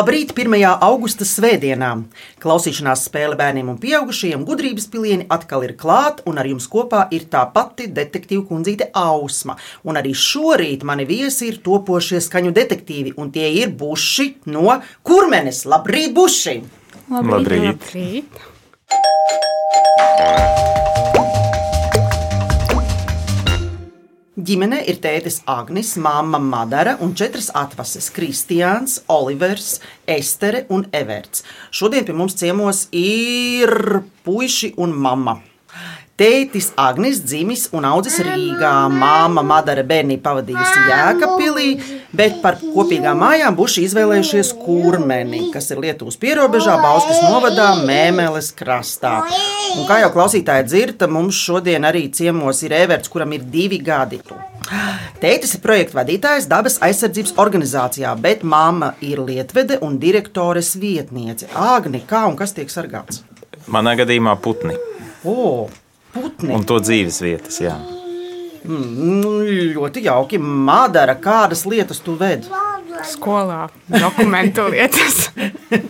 Labrīt, 0.00 0.30
1. 0.32 0.54
augusta 0.80 1.26
svētdienā. 1.28 1.90
Klausīšanās 2.40 3.02
spēle 3.04 3.36
bērniem 3.36 3.68
un 3.68 3.76
pieaugušajiem 3.82 4.46
gudrības 4.48 4.86
pilieni 4.88 5.26
atkal 5.28 5.66
ir 5.66 5.74
klāta, 5.76 6.24
un 6.24 6.40
ar 6.40 6.48
jums 6.48 6.64
kopā 6.72 7.02
ir 7.12 7.26
tā 7.28 7.42
pati 7.52 7.84
detektīva 7.98 8.46
kundzīte 8.48 8.88
Ausma. 8.96 9.58
Un 9.84 10.00
arī 10.00 10.14
šorīt 10.16 10.88
mani 10.88 11.04
viesi 11.04 11.50
ir 11.52 11.60
topošie 11.60 12.16
skaņu 12.24 12.48
detektīvi, 12.56 13.12
un 13.20 13.28
tie 13.34 13.52
ir 13.60 13.76
buši 13.76 14.40
no 14.48 14.80
kurmenes. 15.04 15.66
Labrīt, 15.68 16.16
buši! 16.16 16.56
Labrīt. 17.12 17.84
Labrīt. 17.84 18.40
Ģimenē 24.40 24.78
ir 24.88 24.96
tētis 25.04 25.42
Agnis, 25.50 25.90
māma 26.00 26.38
Madara 26.40 26.94
un 27.04 27.10
četras 27.18 27.50
atvases- 27.52 28.08
Kristiāns, 28.16 29.02
Olivers, 29.12 29.80
Estere 30.08 30.64
un 30.70 30.86
Everts. 30.92 31.42
Šodien 31.70 32.06
pie 32.06 32.14
mums 32.16 32.38
ciemos 32.40 32.86
ir 32.90 34.00
puiši 34.24 34.72
un 34.78 34.96
mamma. 34.96 35.42
Tētis 36.20 36.66
Agnis 36.76 37.22
dzimis 37.24 37.62
un 37.72 37.86
audzis 37.88 38.18
Rīgā, 38.20 38.74
māma 38.92 39.40
Madara 39.40 39.80
bērnību 39.88 40.20
pavadījusi 40.20 40.82
Jēkabpilī, 40.90 41.68
bet 42.12 42.42
par 42.42 42.58
kopīgām 42.60 43.22
mājām 43.22 43.56
buši 43.56 43.86
izvēlējušies 43.86 44.50
Kurmeni, 44.60 45.46
kas 45.54 45.70
ir 45.72 45.80
Lietuvas 45.80 46.20
pierobežā, 46.20 46.76
Bauskas 46.82 47.22
novadā, 47.24 47.70
Mēmeles 47.88 48.52
krastā. 48.58 49.14
Un 49.78 49.88
kā 49.88 50.02
jau 50.02 50.12
klausītāji 50.18 50.68
dzird, 50.68 51.06
mums 51.08 51.40
šodien 51.40 51.88
arī 51.88 52.04
ciemos 52.12 52.60
ir 52.68 52.76
Everts, 52.82 53.08
kuram 53.08 53.32
ir 53.32 53.48
divi 53.48 53.80
gadi. 53.80 54.20
Tētis 55.24 55.56
ir 55.56 55.64
projekta 55.64 56.02
vadītājs 56.02 56.52
dabas 56.52 56.76
aizsardzības 56.84 57.38
organizācijā, 57.40 58.12
bet 58.20 58.44
mamma 58.44 58.92
ir 59.00 59.24
lietvede 59.24 59.80
un 59.80 59.96
direktores 60.02 60.76
vietniece. 60.76 61.48
Agni, 61.56 62.04
kā 62.04 62.26
un 62.28 62.36
kas 62.36 62.52
tiek 62.52 62.68
sargāts? 62.68 63.24
Manā 63.72 63.96
gadījumā 63.96 64.36
putni 64.44 64.76
O, 65.24 65.68
putni! 66.14 66.54
un 66.54 66.66
to 66.66 66.80
dzīves 66.82 67.20
vietas. 67.24 67.60
Jā. 67.62 67.78
Nu, 68.68 69.40
ļoti 69.74 70.04
jauki. 70.04 70.38
Madara, 70.40 71.16
kādas 71.16 71.64
lietas 71.68 72.02
tu 72.04 72.16
vedi? 72.20 72.50
Skolā 73.08 73.70
dokumentu 73.88 74.66
lietas. 74.68 75.30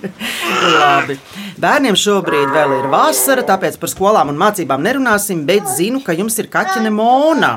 Labi. 0.80 1.16
Bērniem 1.60 1.96
šobrīd 1.98 2.52
vēl 2.54 2.76
ir 2.78 2.86
vasara, 2.92 3.42
tāpēc 3.46 3.78
par 3.80 3.90
skolām 3.90 4.30
un 4.30 4.38
mācībām 4.38 4.84
nerunāsim, 4.84 5.42
bet 5.48 5.66
zinu, 5.74 6.04
ka 6.04 6.14
jums 6.14 6.38
ir 6.38 6.50
kaķene 6.52 6.92
Mona. 6.94 7.56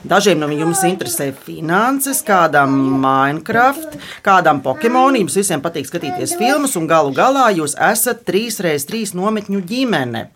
Dažiem 0.00 0.40
no 0.40 0.48
jums 0.52 0.80
interesē 0.88 1.30
finanses, 1.44 2.22
kādam 2.24 2.76
Minecraft, 3.02 3.98
kādam 4.24 4.62
Pokemon. 4.64 5.18
Jums 5.20 5.36
visiem 5.40 5.64
patīk 5.64 5.88
skatīties 5.88 6.36
filmas, 6.40 6.76
un 6.80 6.88
galu 6.90 7.12
galā 7.16 7.48
jūs 7.56 7.76
esat 7.90 8.22
3x3 8.28 9.16
nometņu 9.16 9.64
ģimene. 9.72 10.28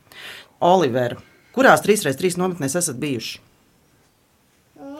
Oliver, 0.64 1.16
kurās 1.54 1.82
3x3 1.84 2.38
nometnēs 2.40 2.78
esat 2.80 2.98
bijuši? 3.00 3.40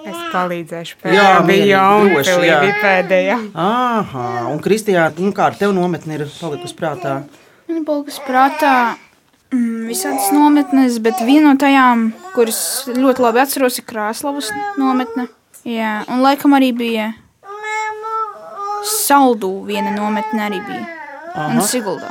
Es 0.04 0.18
palīdzēšu 0.34 0.98
Jā, 0.98 1.06
pēdējā. 1.06 1.44
bija 1.48 1.78
mierīgi, 1.80 2.10
droši, 2.12 2.30
jā. 2.30 2.44
Jaunpilī 2.50 2.72
pēdējā. 2.82 3.36
Aha, 3.64 4.26
un 4.52 4.60
Kristijā, 4.64 5.06
nu, 5.16 5.32
kā 5.32 5.46
ar 5.48 5.56
tevi 5.56 5.72
nometni 5.76 6.18
ir 6.18 6.26
palikusi 6.36 6.76
prātā? 6.76 7.14
Man 7.70 7.86
palika 7.88 8.26
prātā 8.26 8.74
mm, 9.48 9.86
visādas 9.88 10.28
nometnes, 10.36 10.98
bet 11.04 11.22
viena 11.24 11.54
no 11.54 11.60
tajām, 11.60 12.10
kuras 12.34 12.60
ļoti 12.92 13.24
labi 13.24 13.40
atceros, 13.46 13.80
ir 13.80 13.88
Krāslavas 13.88 14.52
nometne. 14.76 15.30
Jā, 15.64 16.02
un 16.12 16.20
laikam 16.20 16.52
arī 16.58 16.74
bija 16.76 17.12
Saldū 18.84 19.62
viena 19.64 19.94
nometne 19.94 20.42
arī 20.44 20.58
bija. 20.60 20.84
Un 21.48 21.62
Siguldā. 21.64 22.10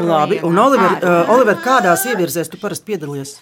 Labi, 0.00 0.40
un 0.42 0.56
Oliver, 0.58 0.96
uh, 1.04 1.28
Oliver 1.34 1.60
kādās 1.62 2.06
ievirzēs 2.08 2.48
tu 2.50 2.56
parasti 2.58 2.88
piedalies? 2.88 3.36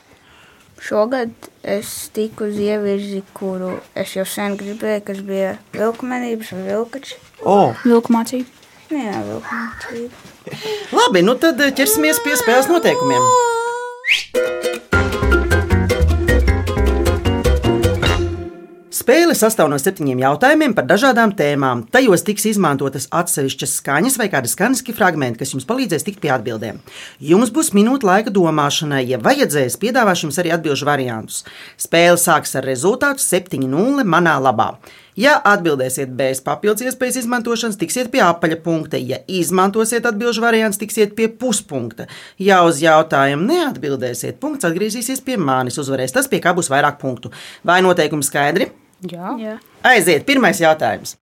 Šogad 0.82 1.30
es 1.62 1.92
tiku 2.14 2.48
uz 2.50 2.56
ievirzi, 2.58 3.20
kuru 3.36 3.76
es 3.94 4.16
jau 4.16 4.24
sen 4.26 4.56
gribēju, 4.58 5.04
kas 5.06 5.20
bija 5.26 5.52
vilkmenības 5.76 6.50
vai 6.56 6.64
vilkači. 6.72 7.20
O, 7.46 7.58
Vilku 7.84 8.12
mācība. 8.14 8.50
Nu 8.90 8.98
Jā, 8.98 9.22
vilkmenība. 9.28 10.12
labi, 10.98 11.22
nu 11.24 11.36
tad 11.38 11.60
eh, 11.62 11.70
ķersimies 11.78 12.18
pie 12.26 12.34
spēles 12.40 12.68
noteikumiem. 12.72 13.30
Spēle 19.12 19.34
sastāv 19.36 19.68
no 19.68 19.76
septiņiem 19.76 20.22
jautājumiem 20.22 20.72
par 20.72 20.86
dažādām 20.88 21.34
tēmām. 21.36 21.82
Tajos 21.92 22.22
tiks 22.24 22.46
izmantotas 22.48 23.10
atsevišķas 23.12 23.74
skaņas 23.82 24.16
vai 24.16 24.30
kādi 24.32 24.48
skaņas 24.48 24.80
fragmenti, 24.96 25.42
kas 25.42 25.52
jums 25.52 25.66
palīdzēs 25.68 26.06
tikt 26.06 26.22
pie 26.22 26.30
atbildēm. 26.32 26.78
Jums 27.20 27.52
būs 27.52 27.74
minūte 27.76 28.08
laika 28.08 28.32
domāšanai, 28.32 29.02
ja 29.10 29.20
vajadzēs, 29.20 29.76
piedāvāšu 29.84 30.30
jums 30.30 30.40
arī 30.40 30.54
atbildžu 30.56 30.88
variantus. 30.88 31.44
Spēle 31.76 32.16
sāks 32.16 32.56
ar 32.56 32.64
rezultātu 32.64 33.20
7-0 33.20 34.08
manā 34.08 34.38
labā. 34.40 34.70
Ja 35.12 35.36
atbildēsiet 35.44 36.16
bez 36.16 36.40
papildus 36.40 36.88
iespējas 36.88 37.20
izmantošanas, 37.20 37.76
tiksiet 37.76 38.08
pie 38.14 38.24
apaļa 38.24 38.62
punkta. 38.64 38.96
Ja 38.96 39.20
izmantosiet 39.28 40.08
atbildžu 40.08 40.40
variantus, 40.40 40.80
tiksiet 40.80 41.12
pie 41.18 41.28
puspunkta. 41.28 42.08
Ja 42.40 42.62
uz 42.64 42.80
jautājumu 42.80 43.44
neatbildēsiet, 43.44 44.40
punkts 44.40 44.64
atgriezīsies 44.72 45.20
pie 45.20 45.36
manis. 45.36 45.76
Uzvarēs 45.84 46.16
tas, 46.16 46.32
pie 46.32 46.40
kā 46.40 46.56
būs 46.56 46.72
vairāk 46.72 46.96
punktu. 47.04 47.28
Vai 47.60 47.82
noteikumi 47.84 48.24
skaidri? 48.24 48.72
Jā. 49.10 49.34
Jā. 49.40 49.56
Aiziet, 49.82 50.26
pirmais 50.28 50.60
jautājums. 50.62 51.16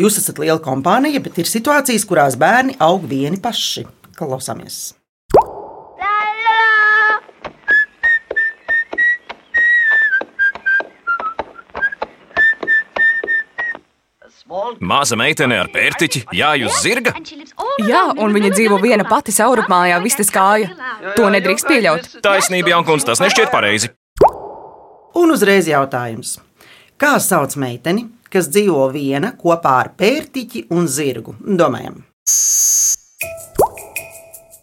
Jūs 0.00 0.20
esat 0.20 0.38
liela 0.40 0.60
kompānija, 0.62 1.20
bet 1.20 1.40
ir 1.42 1.50
situācijas, 1.50 2.06
kurās 2.08 2.38
bērni 2.40 2.78
aug 2.80 3.04
vieni 3.10 3.40
paši. 3.42 3.84
Klausāmies! 4.16 4.99
Maza 14.80 15.14
meitene 15.14 15.60
ar 15.62 15.68
pērtiķi, 15.70 16.24
jāju 16.34 16.70
zirga. 16.80 17.12
Jā, 17.86 18.02
un 18.18 18.34
viņa 18.34 18.50
dzīvo 18.56 18.80
viena 18.82 19.06
pati 19.06 19.34
saurupmājā, 19.34 20.00
vistas 20.02 20.32
kāja. 20.34 20.72
To 21.14 21.30
nedrīkst 21.30 21.68
pieļaut. 21.70 22.08
Taisnība, 22.24 22.74
Jankuns, 22.74 23.06
tas 23.06 23.22
nešķiet 23.22 23.52
pareizi. 23.54 23.92
Un 25.20 25.34
uzreiz 25.34 25.70
jautājums. 25.70 26.38
Kā 27.00 27.14
sauc 27.22 27.54
meiteni, 27.62 28.08
kas 28.30 28.50
dzīvo 28.50 28.90
viena 28.94 29.36
kopā 29.38 29.78
ar 29.84 29.94
pērtiķi 29.98 30.66
un 30.74 30.90
zirgu? 30.90 31.38
Domājam. 31.40 32.02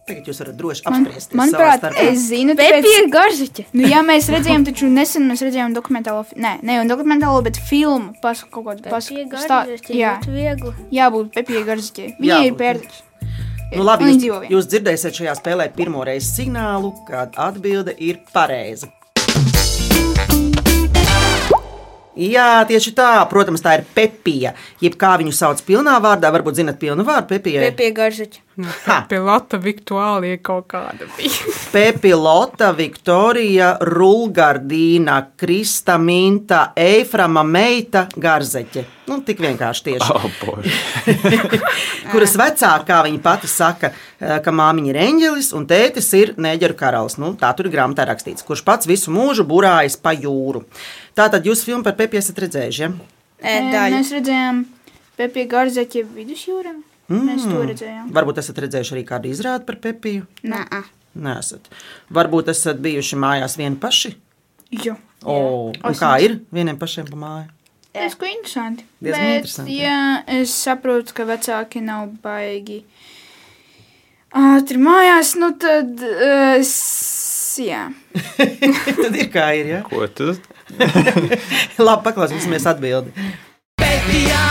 Tagad 0.07 0.27
jūs 0.29 0.37
varat 0.39 0.55
droši 0.55 0.83
Man, 0.85 1.01
apspriesties. 1.03 1.35
manuprāt, 1.35 1.83
es 1.99 2.21
zinu, 2.29 2.53
Pepija 2.55 2.77
tāpēc, 2.79 2.99
ir 3.01 3.07
garziķa. 3.11 3.65
nu, 3.75 3.87
jā, 3.91 3.99
mēs 4.07 4.29
redzējām, 4.31 4.63
taču 4.69 4.87
nesen 4.87 5.25
mēs 5.27 5.43
redzējām 5.43 5.73
dokumentālo, 5.75 6.21
nē, 6.39 6.53
ne 6.63 6.77
jau 6.77 6.85
dokumentālo, 6.87 7.41
bet 7.43 7.59
filmu 7.59 8.13
par 8.23 8.39
kaut 8.49 8.69
kādu 8.69 8.87
Pastāstīt, 8.87 9.91
Jā, 9.91 10.13
ļoti 10.21 10.31
viegli. 10.31 10.71
jābūt 10.95 11.33
Pepija 11.35 11.65
Garziķei. 11.67 12.13
Viņa 12.23 12.39
ir 12.47 12.55
pērtiķis. 12.55 13.03
Nu, 13.75 13.83
labi, 13.83 14.13
jūs, 14.15 14.47
jūs 14.47 14.69
dzirdēsiet 14.71 15.19
šajā 15.19 15.35
spēlē 15.41 15.67
pirmo 15.75 16.05
reizi 16.07 16.31
signālu, 16.37 16.93
kad 17.09 17.35
atbilde 17.35 17.91
ir 17.99 18.21
pareiza. 18.31 18.87
Jā, 22.17 22.63
tieši 22.65 22.95
tā. 22.97 23.11
Protams, 23.29 23.61
tā 23.61 23.75
ir 23.77 23.83
Pepija. 23.93 24.55
Jeb 24.81 24.95
kā 24.97 25.11
viņu 25.21 25.35
sauc 25.37 25.59
pilnā 25.67 25.99
vārdā, 26.01 26.31
varbūt 26.33 26.57
zinat 26.63 26.79
pilnu 26.81 27.03
vārdu 27.05 27.27
Pepija. 27.35 27.67
Pepija 27.69 27.93
garziķa. 27.99 28.46
Ha. 28.57 29.03
Pilota 29.05 29.59
Viktuālija 29.61 30.39
kaut 30.41 30.65
kāda 30.71 31.05
bija. 31.13 31.53
Pepilota, 31.75 32.71
Viktorija, 32.73 33.75
Rulgardīna, 33.85 35.19
Krista 35.37 35.99
Minta, 36.01 36.71
Eiframa 36.73 37.43
meita, 37.45 38.07
Garzeķe. 38.17 38.85
Nu, 39.07 39.19
tik 39.27 39.43
vienkārši 39.45 39.85
tieši. 39.85 40.09
Oh, 40.09 40.25
kuras 42.11 42.33
vecākā, 42.39 42.81
kā 42.89 43.03
viņa 43.05 43.21
pati 43.23 43.51
saka, 43.51 43.93
eh, 43.93 44.39
ka 44.43 44.51
māmiņa 44.51 44.91
ir 44.91 45.01
eņģelis 45.05 45.51
un 45.55 45.69
tētis 45.69 46.09
ir 46.17 46.33
neģeru 46.41 46.79
karalis. 46.81 47.19
Nu, 47.21 47.35
tā 47.37 47.53
tur 47.53 47.69
ir 47.69 47.75
grāmatā 47.77 48.09
rakstīts, 48.09 48.45
kurš 48.47 48.65
pats 48.65 48.89
visu 48.89 49.13
mūžu 49.13 49.45
burājas 49.47 49.99
pa 50.01 50.17
jūru. 50.17 50.65
Tātad 51.15 51.45
jūs 51.45 51.61
filmu 51.67 51.85
par 51.85 51.95
Pepiju 51.99 52.25
esat 52.25 52.41
redzējuši. 52.47 52.83
Ja? 52.83 52.91
Daļa. 53.37 53.95
Mēs 53.99 54.13
redzējām 54.17 54.65
Pepija 55.17 55.53
Garziķa 55.53 56.07
vidusjūrā. 56.17 56.73
Mm. 57.07 57.23
Mēs 57.29 57.45
to 57.47 57.63
redzējām. 57.63 58.07
Varbūt 58.15 58.39
esat 58.41 58.57
redzējuši 58.65 58.95
arī 58.97 59.03
kādu 59.07 59.29
izrādi 59.31 59.67
par 59.67 59.77
Pepiju. 59.83 60.25
Nē, 60.43 60.63
Nē, 61.17 61.37
esat. 61.41 61.69
Varbūt 62.13 62.51
esat 62.53 62.81
bijuši 62.83 63.17
mājās 63.17 63.55
vieni 63.57 63.79
paši. 63.81 64.11
Jā. 64.83 64.97
O, 65.25 65.71
kā 65.97 66.11
ir 66.21 66.41
vieniem 66.53 66.77
pašiem 66.77 67.07
pa 67.09 67.17
māju? 67.17 67.47
Tas 67.97 68.13
ir 68.13 68.27
interesanti. 68.29 68.83
Bet, 69.01 69.15
interesanti, 69.17 69.77
Jā, 69.79 70.23
es 70.29 70.51
saprotu, 70.53 71.15
ka 71.17 71.25
vecāki 71.25 71.81
nav 71.81 72.11
baigi. 72.21 72.83
Ātri 74.37 74.77
mājās, 74.77 75.33
nu 75.39 75.49
tad. 75.57 75.95
uh, 76.03 76.59
Es, 76.59 77.57
jā. 77.63 77.87
Tad 79.01 79.15
ir 79.17 79.31
kā 79.33 79.47
ir. 79.57 79.71
Ja? 79.71 79.81
Ko 79.87 80.05
tu? 80.13 80.35
Labi, 81.87 82.03
paklausīsimies 82.05 82.67
atbildi. 82.69 83.15
Pepijā 83.81 84.43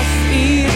kas 0.00 0.12
ir? 0.32 0.70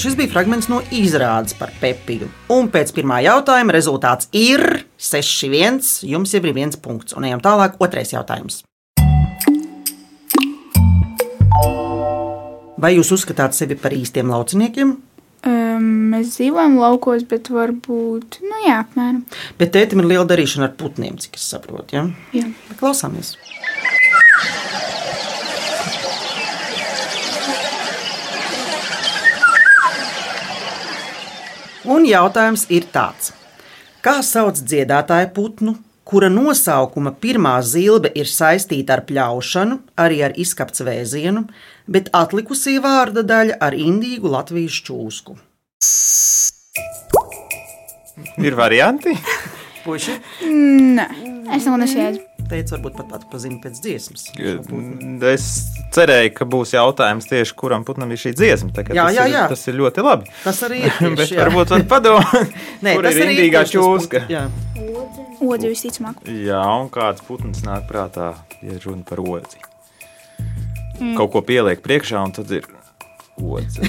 Šis 0.00 0.14
bija 0.16 0.30
fragments 0.32 0.68
no 0.72 0.78
izrādes 0.96 1.52
par 1.58 1.72
Pepiju. 1.76 2.30
Un 2.52 2.70
pēc 2.72 2.92
pirmā 2.96 3.18
jautājuma 3.20 3.74
rezultāts 3.76 4.30
ir 4.32 4.62
6-1. 4.96 5.82
Jums 6.08 6.32
jau 6.32 6.40
ir 6.40 6.56
viens 6.56 6.76
punkts. 6.80 7.12
Un 7.16 7.28
ejam 7.28 7.42
tālāk, 7.44 7.76
otrais 7.84 8.12
jautājums. 8.14 8.62
Vai 12.80 12.94
jūs 12.96 13.12
uzskatāt 13.12 13.52
sevi 13.52 13.76
par 13.76 13.92
īstiem 13.92 14.32
lauciniekiem? 14.32 14.96
Um, 15.40 15.84
mēs 16.12 16.34
dzīvojam 16.34 16.74
laukos, 16.76 17.22
bet 17.28 17.48
varbūt, 17.48 18.42
nu 18.44 18.58
jā, 18.66 18.82
apmēram. 18.82 19.22
Bet 19.56 19.72
tētim 19.72 20.02
ir 20.02 20.10
liela 20.10 20.26
darīšana 20.28 20.68
ar 20.68 20.74
putniem, 20.76 21.16
cik 21.16 21.38
es 21.40 21.46
saprotu. 21.48 21.96
Ja? 21.96 22.02
Jā. 22.36 22.50
Klausāmies. 22.76 23.38
Un 31.88 32.04
jautājums 32.04 32.66
ir 32.68 32.84
tāds: 32.92 33.32
kā 34.04 34.18
sauc 34.20 34.60
dziedātāju 34.60 35.32
putnu, 35.32 35.78
kura 36.04 36.28
nosaukuma 36.28 37.14
pirmā 37.16 37.56
zilbe 37.64 38.10
ir 38.18 38.28
saistīta 38.28 38.98
ar 38.98 39.06
pļaušanu, 39.08 39.80
arī 39.96 40.20
ar 40.26 40.36
izkapts 40.36 40.84
vēzienu, 40.84 41.46
bet 41.90 42.10
atlikusī 42.16 42.78
vārda 42.82 43.22
daļa 43.26 43.58
ar 43.60 43.74
indīgu 43.76 44.30
latviešu 44.30 44.84
čūsku? 44.90 45.36
Ir 48.40 48.56
varianti. 48.56 49.14
Puiši, 49.84 50.12
Nē, 50.50 51.06
es 51.56 51.64
neko 51.64 51.78
nesēdu. 51.80 52.20
teicu, 52.50 52.74
varbūt 52.74 52.96
pat 52.98 53.12
atpazīst 53.20 53.60
pēc 53.62 53.78
dziesmas. 53.80 54.24
Es 55.30 55.46
cerēju, 55.94 56.32
ka 56.36 56.44
būs 56.50 56.74
jautājums 56.74 57.28
tieši, 57.30 57.54
kuram 57.56 57.84
putnam 57.88 58.10
ir 58.12 58.20
šī 58.20 58.32
dziesma. 58.36 58.72
tā 58.76 58.84
Jā, 58.90 59.06
tas, 59.06 59.14
jā, 59.16 59.24
ir, 59.30 59.34
jā. 59.38 59.44
tas 59.54 59.62
ir 59.70 59.78
ļoti 59.80 60.04
labi. 60.04 60.28
Tas 60.44 60.60
arī 60.68 60.82
ir. 60.84 60.92
Bet 61.00 61.22
tieši, 61.22 61.38
jā. 61.38 61.46
varbūt 61.46 61.72
var 61.76 61.86
padomāt, 61.94 62.54
Nē, 62.84 62.94
kur 62.98 63.08
tas 63.08 63.16
ir 63.22 63.32
indīgā 63.32 63.64
čūska. 63.72 64.24
Jā. 64.32 64.44
Odzi 65.40 65.70
visticamāk. 65.72 66.20
Jā, 66.28 66.60
un 66.82 66.90
kāds 66.92 67.24
putns 67.24 67.64
nāk 67.64 67.86
prātā, 67.88 68.34
ja 68.60 68.76
runa 68.84 69.06
par 69.08 69.22
odzi. 69.24 69.62
Kaut 71.16 71.32
ko 71.32 71.40
pieliek 71.44 71.80
priekšā, 71.84 72.20
un 72.20 72.32
tad 72.36 72.50
ir 72.52 72.66
odze. 73.40 73.88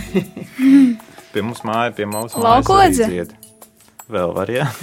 Pie 1.31 1.44
mums 1.44 1.62
māja, 1.63 1.94
pie 1.96 2.04
mūsu 2.12 2.42
mājas 2.44 2.98
dzied. 2.98 3.31
Vēl 4.12 4.34
var, 4.36 4.50
jā. 4.52 4.66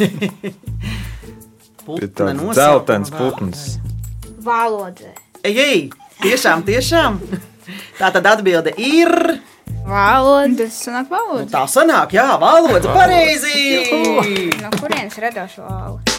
Tāds 2.16 2.40
dzeltens 2.56 3.12
putns. 3.12 3.66
Valodzē. 4.44 5.12
Ej, 5.44 5.60
ej, 5.60 5.82
tiešām, 6.22 6.64
tiešām. 6.64 7.20
Tā 7.98 8.10
tad 8.14 8.28
atbilde 8.28 8.72
ir. 8.80 9.12
Valodze. 9.88 10.66
Tas 10.68 10.80
sanāk 10.84 11.12
valoda. 11.12 11.48
Tā 11.52 11.64
sanāk, 11.68 12.16
jā, 12.16 12.26
valoda 12.40 12.92
pareizi. 12.92 13.88
No 14.60 14.72
kurienes 14.76 15.16
radās 15.20 15.56
valoda? 15.60 16.16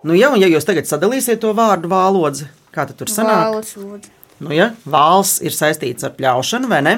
Nu, 0.00 0.16
jā, 0.16 0.30
un 0.32 0.40
ja 0.40 0.48
jūs 0.48 0.64
tagad 0.64 0.88
sadalīsiet 0.88 1.42
to 1.42 1.52
vārdu 1.56 1.88
vālodzi, 1.92 2.46
kā 2.74 2.86
tad 2.88 2.98
tur 3.00 3.10
sanāk? 3.12 3.46
Valodas 3.48 3.76
lūdzu. 3.78 4.16
Nu, 4.40 4.54
ja, 4.56 4.70
vāls 4.88 5.36
ir 5.44 5.52
saistīts 5.52 6.06
ar 6.06 6.14
pļaušanu, 6.16 6.70
vai 6.70 6.80
ne? 6.86 6.94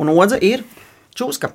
Un 0.00 0.08
odze 0.08 0.38
ir 0.40 0.64
čūska. 1.16 1.50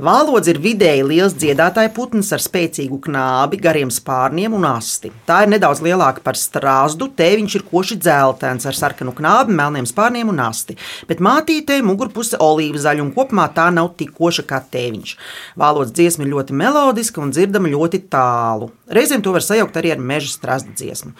Vālodze 0.00 0.52
ir 0.54 0.60
vidēji 0.62 1.04
liels 1.04 1.34
dziedātāja 1.36 1.90
putns 1.92 2.30
ar 2.32 2.42
spēcīgu 2.42 2.96
knābi, 3.04 3.60
gariem 3.60 3.90
spārniem 3.92 4.54
un 4.56 4.64
asti. 4.68 5.10
Tā 5.28 5.42
ir 5.44 5.52
nedaudz 5.52 5.82
lielāka 5.84 6.24
par 6.24 6.38
strāzdu, 6.40 7.10
te 7.16 7.28
viņš 7.36 7.56
ir 7.58 7.66
koši 7.68 7.98
dzeltens 8.00 8.68
ar 8.68 8.76
sarkanu 8.76 9.12
knābi, 9.16 9.56
melniem 9.56 9.88
spārniem 9.88 10.32
un 10.32 10.40
asti. 10.44 10.78
Bet 11.10 11.20
mātītē 11.24 11.80
mugurpuse 11.84 12.40
olīva 12.40 12.80
zaļa 12.80 13.04
un 13.04 13.12
kopumā 13.16 13.50
tā 13.56 13.68
nav 13.74 13.92
tik 14.00 14.14
koša 14.16 14.46
kā 14.48 14.62
tēviņš. 14.72 15.14
Vālodas 15.60 15.94
dziesma 15.96 16.24
ir 16.24 16.34
ļoti 16.34 16.56
melodiska 16.56 17.20
un 17.24 17.36
dzirdama 17.36 17.72
ļoti 17.72 18.04
tālu. 18.12 18.72
Reizēm 18.90 19.24
to 19.24 19.36
var 19.36 19.44
sajaukt 19.44 19.76
arī 19.80 19.94
ar 19.96 20.02
meža 20.12 20.32
strāzdu 20.32 20.76
dziesmu. 20.76 21.16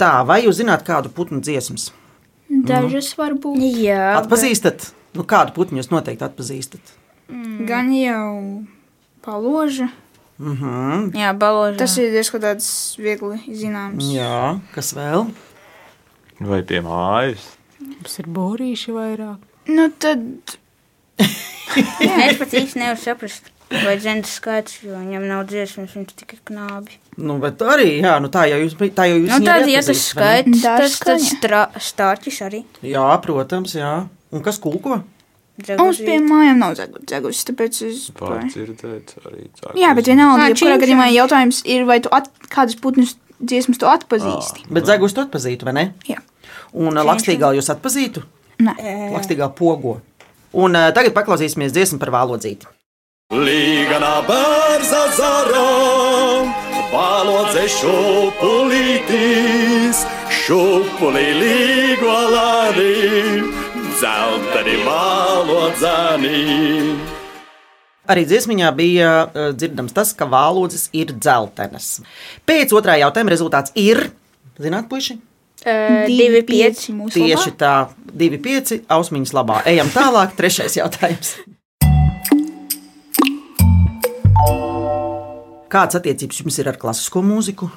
Tā, 0.00 0.10
vai 0.26 0.40
jūs 0.44 0.58
zināt 0.60 0.84
kādu 0.86 1.12
putnu 1.14 1.40
dziesmu? 1.44 1.78
Dažas 2.68 3.12
varbūt. 3.18 3.60
Jā. 3.78 4.14
Atpazīstat? 4.20 4.90
Nu, 5.14 5.24
kādu 5.28 5.54
putnu 5.56 5.78
jūs 5.80 5.90
noteikti 5.92 6.26
atpazīstat? 6.26 6.94
Gan 7.68 7.92
jau 7.94 8.64
paloža. 9.24 9.88
Jā, 11.14 11.30
baloža. 11.38 11.78
Tas 11.78 11.94
ir 12.02 12.10
diezgan 12.14 12.42
tāds 12.42 12.68
viegli 12.98 13.38
zināms. 13.54 14.10
Jā, 14.10 14.58
kas 14.74 14.90
vēl? 14.96 15.28
Vai 16.42 16.60
pie 16.66 16.82
mājas? 16.82 17.46
Mums 17.78 18.18
ir 18.18 18.28
būrīši 18.34 18.94
vairāk. 18.96 19.50
Nu 19.70 19.86
tad 20.02 20.58
Es 22.26 22.38
pat 22.40 22.52
īsti 22.54 22.80
nevaru 22.80 23.00
saprast, 23.00 23.48
vai 23.70 23.94
dzēnas 23.98 24.34
skaits, 24.38 24.80
jo 24.84 24.98
viņam 24.98 25.24
nav 25.30 25.46
dziesmas, 25.50 25.94
viņš 25.96 26.16
tikai 26.20 26.40
knābi. 26.50 26.98
Nu, 27.16 27.38
bet 27.42 27.60
arī, 27.62 28.00
jā, 28.02 28.16
nu, 28.22 28.28
tā 28.32 28.46
jau 28.50 28.58
jūs, 28.58 28.74
tā 28.96 29.06
jau 29.06 29.18
jūs 29.20 29.30
Nu, 29.30 29.38
tad, 29.46 29.68
ja 29.70 29.82
tas 29.86 30.00
skaits, 30.10 30.62
tas, 30.64 30.96
tas 30.98 31.26
strā- 31.30 31.68
stārķis 31.78 32.40
arī. 32.46 32.64
Jā, 32.82 33.06
protams, 33.22 33.76
jā. 33.78 33.96
Un 34.34 34.42
kas 34.42 34.58
kūko? 34.62 35.02
mums 35.78 36.00
pie 36.02 36.16
mājām 36.18 36.58
nav 36.58 36.74
dzegusi, 36.74 37.44
tāpēc 37.50 37.80
es. 37.86 38.06
Var 38.18 38.46
dzirdēt 38.50 39.14
arī 39.22 39.44
tā. 39.54 39.74
Jā, 39.78 39.92
bet 39.94 40.10
vienalga, 40.10 40.48
ja 40.50 40.58
kurā 40.58 40.78
gadījumā 40.82 41.10
jautājums 41.14 41.62
ir, 41.70 41.84
vai 41.86 42.00
tu 42.02 42.10
at, 42.14 42.26
kādas 42.50 42.74
putnus 42.82 43.14
dziesmas 43.38 43.78
tu 43.78 43.86
atpazīsti? 43.86 44.66
Bet 44.74 44.88
zegus 44.90 45.14
tu 45.14 45.22
atpazītu, 45.22 45.68
vai 45.68 45.76
ne? 45.78 45.86
Jā. 46.10 46.18
Un 46.74 46.98
lakstīgā 46.98 47.52
jūs 47.54 47.70
atpazītu? 47.70 48.24
Nē. 48.64 48.74
Lakstīgā 49.14 49.50
pogo. 49.54 50.00
Un 50.54 50.74
uh, 50.78 50.90
tagad 50.94 51.14
paklausīsimies 51.14 51.74
dziesmu 51.74 51.98
par 52.02 52.12
vālodzīti. 52.14 52.70
Līgana 53.34 54.20
bērza 54.26 55.06
zara, 55.16 55.64
valodze 56.94 57.64
šupulītis, 57.74 59.16
šupulī 60.30 61.26
līgolāni, 61.40 62.94
dzelteni 63.96 64.76
valodzani. 64.86 66.42
Arī 68.04 68.22
dziesmiņā 68.28 68.68
bija 68.76 69.10
uh, 69.24 69.30
dzirdams 69.56 69.94
tas, 69.96 70.12
ka 70.16 70.24
vālodzes 70.28 70.90
ir 70.92 71.08
dzeltenas. 71.16 72.02
Pēc 72.44 72.68
otrā 72.76 72.94
jautājuma 73.00 73.32
rezultāts 73.32 73.72
ir, 73.80 73.98
zināt, 74.60 74.90
puiši? 74.90 75.16
Divi 75.64 76.42
pieci. 76.44 76.92
mūsu 76.92 77.16
Tieši 77.16 77.54
tā, 77.56 77.88
divi 77.96 78.36
pieci, 78.44 78.82
ausmiņas 78.92 79.32
labā. 79.32 79.62
Ejam 79.70 79.88
tālāk, 79.94 80.36
trešais 80.36 80.76
jautājums. 80.76 81.38
Kādas 85.74 85.98
attiecības 85.98 86.44
jums 86.44 86.60
ir 86.62 86.70
ar 86.70 86.78
klasisko 86.78 87.24
mūziku 87.24 87.70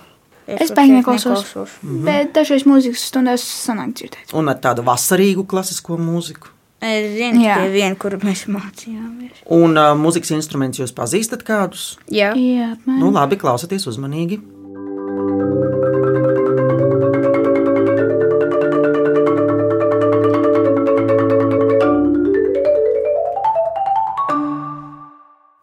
Es 0.47 0.71
baigi 0.71 0.95
neklausos. 0.95 1.73
Bet 1.83 2.31
dažreiz 2.37 2.63
mūzikas 2.67 3.03
stundās 3.09 3.43
sanāk 3.43 3.97
dzirdēt. 3.99 4.31
un 4.37 4.47
ar 4.47 4.61
tādu 4.63 4.85
vasarīgu 4.87 5.43
klasisko 5.43 5.99
mūziku? 5.99 6.53
Jā. 6.79 7.57
ka 7.57 7.65
vienu, 7.73 7.97
kuru 7.99 8.19
mēs 8.21 8.45
mācījāmies. 8.53 9.41
Un 9.51 9.75
uh, 9.75 9.91
mūzikas 9.97 10.31
instrumentus 10.37 10.85
jūs 10.85 10.93
pazīstat 10.95 11.43
kādus? 11.43 11.97
Jā. 12.07 12.31
Jā, 12.37 12.77
apmēram. 12.77 13.01
Nu, 13.01 13.11
labi, 13.11 13.35
klausieties 13.41 13.89
uzmanīgi. 13.91 14.39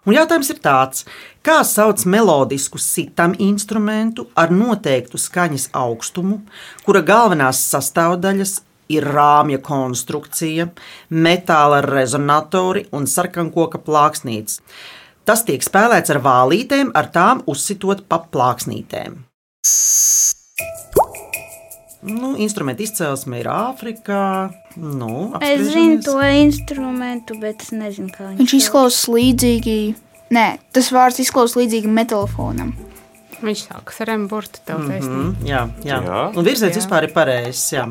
Un 0.05 0.13
jautājums 0.13 0.51
ir 0.53 0.59
tāds, 0.61 1.07
kā 1.45 1.61
sauc 1.69 2.05
melodisku 2.09 2.81
sitam 2.81 3.35
instrumentu 3.39 4.29
ar 4.39 4.53
noteiktu 4.55 5.21
skaņas 5.21 5.69
augstumu, 5.77 6.41
kura 6.87 7.03
galvenās 7.05 7.61
sastāvdaļas 7.71 8.59
ir 8.95 9.07
rāmja 9.09 9.61
konstrukcija, 9.65 10.69
metāla 11.11 11.81
rezonatori 11.85 12.87
un 12.93 13.09
sarkankoka 13.09 13.81
plāksnītes. 13.85 14.61
Tas 15.25 15.45
tiek 15.49 15.63
spēlēts 15.65 16.13
ar 16.13 16.21
vālītēm, 16.25 16.93
ar 16.97 17.09
tām 17.13 17.41
uzsitot 17.49 18.05
pa 18.09 18.21
plāksnītēm. 18.29 19.23
Nu, 22.05 22.35
instrumenta 22.37 22.85
izcelsme 22.85 23.39
ir 23.41 23.49
Āfrikā. 23.49 24.53
Nu, 24.77 25.33
Es 25.41 25.63
zinu 25.73 26.03
to 26.05 26.19
instrumentu, 26.21 27.39
bet 27.41 27.65
es 27.65 27.73
nezinu, 27.73 28.13
kā 28.13 28.29
viņš 28.29 28.43
Viņš 28.43 28.57
izklausās 28.59 29.07
līdzīgi. 29.09 29.79
Nē, 30.35 30.47
tas 30.75 30.91
vārds 30.95 31.21
izklausās 31.23 31.57
līdzīgi 31.61 31.91
metalofonam. 32.01 32.75
Viņš 33.45 33.63
sākas 33.69 33.99
ar 34.05 34.15
emburtu, 34.15 34.61
tev 34.65 34.85
taisnība. 34.89 35.25
Mm, 35.31 35.49
jā, 35.49 35.65
jā. 35.85 35.99
Jā. 36.07 36.21
Un 36.33 36.45
virziens 36.47 36.73
Jā. 36.73 36.79
vispār 36.81 37.09
ir 37.09 37.13
pareizs. 37.17 37.65
Jā. 37.75 37.89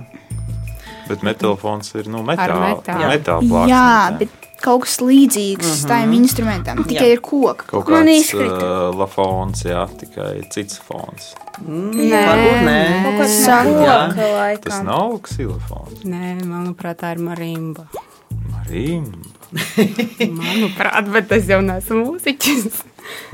Bet 1.09 1.21
metālfons 1.27 1.91
ir 2.00 2.07
nu, 2.09 2.23
metāla, 2.25 2.71
metālu. 2.77 3.09
metāla 3.12 3.43
plāksnītē. 3.43 3.69
Jā, 3.69 4.17
bet 4.21 4.29
kaut 4.63 4.85
kas 4.85 4.95
līdzīgs 5.03 5.67
Mhm. 5.67 5.89
tādam 5.91 6.13
instrumentam, 6.15 6.77
tikai 6.88 7.09
Jā. 7.09 7.13
ir 7.17 7.21
koks. 7.21 7.65
Kaut 7.67 7.85
kāds 7.85 8.13
izkrita. 8.15 8.69
uh, 8.89 8.95
lafons, 8.95 9.63
jā, 9.67 9.83
tikai 10.00 10.50
cits 10.50 10.79
fons. 10.79 11.33
Nē, 11.67 12.21
varbūt 12.23 12.63
nē. 12.69 12.79
Kaut 13.03 13.19
kāds 13.19 13.38
Saka. 13.43 14.57
Tas 14.63 14.81
nav 14.88 15.19
ksilofons. 15.27 16.03
Nē, 16.07 16.41
manuprāt, 16.47 16.95
tā 17.03 17.12
ir 17.17 17.19
marimba. 17.21 17.85
Marim. 18.50 19.12
Manuprāt, 20.33 21.10
bet 21.13 21.31
es 21.38 21.48
jau 21.50 21.60
neesmu 21.65 22.01
mūziķis. 22.07 22.81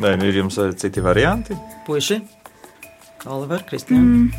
Vai 0.02 0.16
nu 0.20 0.28
ir 0.30 0.40
jums 0.42 0.58
citi 0.82 1.02
varianti? 1.06 1.56
Puiši, 1.88 2.20
Oliver, 3.30 3.64
Kristiāna. 3.68 4.30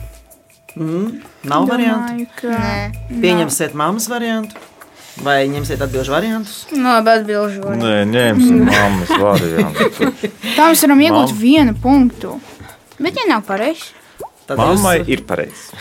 Mm. 0.76 1.20
Nav 1.50 1.64
variantu. 1.66 2.12
Domāju, 2.14 2.26
ka 2.38 2.50
Nē, 2.54 3.20
Pieņemsiet 3.22 3.72
mammas 3.78 4.06
variantu. 4.10 4.60
Vai 5.20 5.40
ņemsiet 5.50 5.80
atbildžu 5.82 6.12
variantus? 6.14 6.60
no 6.72 6.92
atbildžu. 7.00 7.72
Nē, 7.80 7.94
ņemsim 8.08 8.60
mammas 8.68 9.10
variantu. 9.20 10.12
tā 10.56 10.68
mēs 10.70 10.84
varam 10.86 11.02
iegūt 11.02 11.32
Mam- 11.34 11.40
vienu 11.42 11.74
punktu. 11.82 12.36
Bet 13.00 13.18
ja 13.18 13.26
nav 13.32 13.42
pareizs. 13.48 13.90
Tad 14.46 14.58
Mammai 14.60 15.00
jūs- 15.00 15.10
ir 15.16 15.24
pareizi. 15.26 15.80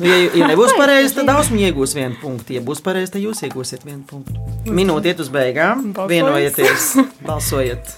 Nu, 0.00 0.08
ja, 0.08 0.16
ja 0.32 0.46
nebūs 0.48 0.72
pareizi, 0.78 1.12
tad 1.18 1.28
Ausma 1.28 1.58
iegūs 1.60 1.92
vienu 1.92 2.16
punktu. 2.22 2.54
Ja 2.56 2.62
būs 2.64 2.80
pareizi, 2.84 3.12
tad 3.12 3.20
jūs 3.20 3.42
iegūsiet 3.44 3.82
vienu 3.84 4.00
punktu. 4.08 4.32
Minūte 4.72 5.10
iet 5.12 5.20
uz 5.20 5.28
beigām. 5.32 5.90
Balsojums. 5.92 6.14
Vienojieties, 6.14 6.86
balsojiet. 7.28 7.92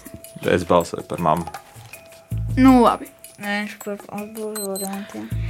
Es 0.50 0.64
balsoju 0.66 1.04
par 1.06 1.22
mammu. 1.22 1.46
Nu, 2.58 2.80
labi. 2.82 3.06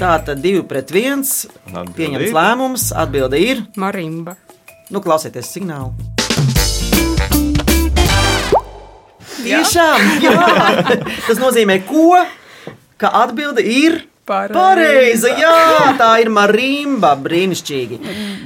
Tā 0.01 0.13
tad 0.27 0.45
divi 0.45 0.61
pret 0.69 0.93
viens. 0.93 1.33
Atbildi 1.73 1.97
Pieņemts 1.97 2.29
ir? 2.29 2.37
lēmums. 2.37 2.87
Atbilde 3.01 3.41
ir. 3.41 3.65
Marimba. 3.81 4.37
Nu, 4.93 5.01
klausieties 5.05 5.49
signālu. 5.57 5.93
Tiešām, 9.43 10.09
jā. 10.23 10.37
Tas 11.27 11.41
nozīmē, 11.41 11.81
ko? 11.89 12.21
Ka 13.01 13.11
atbilde 13.25 13.65
ir 13.65 14.03
pareiza. 14.29 15.31
Jā, 15.39 15.93
tā 15.99 16.11
ir 16.23 16.31
marimba. 16.33 17.13
Brīnišķīgi. 17.23 17.99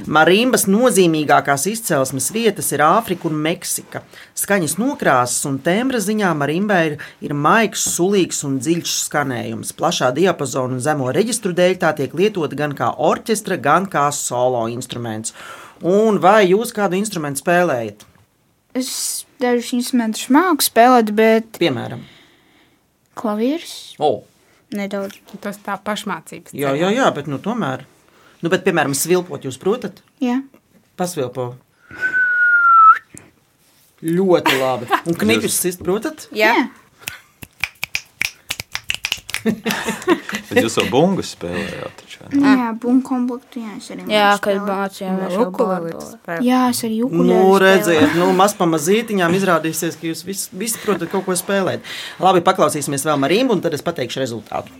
Marimbas 0.07 0.65
nozīmīgākās 0.71 1.67
izcelsmes 1.71 2.29
vietas 2.35 2.71
ir 2.75 2.83
Āfrika 2.85 3.27
un 3.29 3.37
Meksika. 3.43 4.01
Skaņas 4.37 4.77
nokrāsas 4.79 5.45
un 5.49 5.59
tembra 5.63 6.01
ziņā 6.03 6.31
marimbai 6.37 6.81
ir, 6.91 6.97
ir 7.23 7.35
maigs, 7.37 7.85
sulīgs 7.97 8.43
un 8.47 8.57
dziļš 8.63 8.95
skanējums. 9.07 9.73
Plašā 9.77 10.11
diapazona 10.15 10.77
un 10.77 10.83
zemo 10.83 11.11
reģistru 11.15 11.53
dēļ 11.57 11.77
tā 11.83 11.93
tiek 11.99 12.15
lietota 12.17 12.57
gan 12.57 12.75
kā 12.77 12.93
orķestra, 13.09 13.59
gan 13.61 13.89
kā 13.91 14.07
solo 14.15 14.65
instruments. 14.71 15.35
Un 15.85 16.17
vai 16.23 16.47
jūs 16.49 16.73
kādu 16.73 16.97
instrumentu 16.97 17.43
spēlējat? 17.43 18.07
Es 18.77 18.89
dažus 19.41 19.73
instrumentus 19.77 20.27
māku 20.33 20.65
spēlēt, 20.65 21.11
bet 21.17 21.57
Piemēram, 21.61 22.01
klavieris. 23.17 23.95
oh, 23.99 24.23
Nedaudz. 24.75 25.19
Tas 25.43 25.59
tā 25.63 25.77
pašmācības. 25.79 26.55
jā, 26.57 26.73
jā, 26.75 26.89
jā, 26.91 27.07
bet 27.15 27.29
nu, 27.31 27.39
tomēr. 27.39 27.85
Nu, 28.43 28.51
bet, 28.53 28.65
piemēram, 28.67 28.93
svilpot 28.97 29.45
jūs 29.47 29.57
protat? 29.61 30.01
Jā. 30.21 30.41
Pasvilpo. 30.99 31.55
Ļoti 34.03 34.57
labi. 34.59 34.89
Un 35.09 35.17
knipis 35.17 35.55
sist, 35.57 35.81
protat? 35.85 36.27
Jā. 36.35 36.53
Bet 40.47 40.59
jūs 40.63 40.77
jau 40.79 40.85
bungas 40.91 41.31
spēlējāt. 41.35 41.95
taču, 42.01 42.19
vai 42.23 42.29
ne? 42.31 42.39
Nu, 42.41 42.53
jā, 42.61 42.67
bungu 42.83 43.03
komplektu. 43.07 43.61
Jā, 43.63 43.73
es 43.77 43.89
arī 43.93 44.05
Jā, 44.11 44.27
kad 44.43 44.59
mācījāmies 44.67 45.35
jau 45.35 45.45
Ukulele 45.47 45.91
barboli. 45.93 46.09
spēlē. 46.17 46.39
Jā, 46.47 46.61
es 46.73 46.83
arī 46.87 46.99
ukulēlu 47.07 47.39
Nu, 47.47 47.57
redziet, 47.63 48.17
nu, 48.19 48.29
maz 48.37 48.55
pamazītiņām 48.59 49.37
izrādīsies, 49.39 49.99
ka 49.99 50.09
jūs 50.11 50.25
visi, 50.27 50.49
visi 50.57 50.81
protat 50.83 51.11
kaut 51.13 51.27
ko 51.27 51.37
spēlēt. 51.39 51.85
Labi, 52.23 52.43
paklausīsimies 52.47 53.07
vēl 53.07 53.19
Marīmu, 53.25 53.57
un 53.57 53.65
tad 53.65 53.75
es 53.77 53.85
pateikšu 53.85 54.23
rezultātu. 54.25 54.71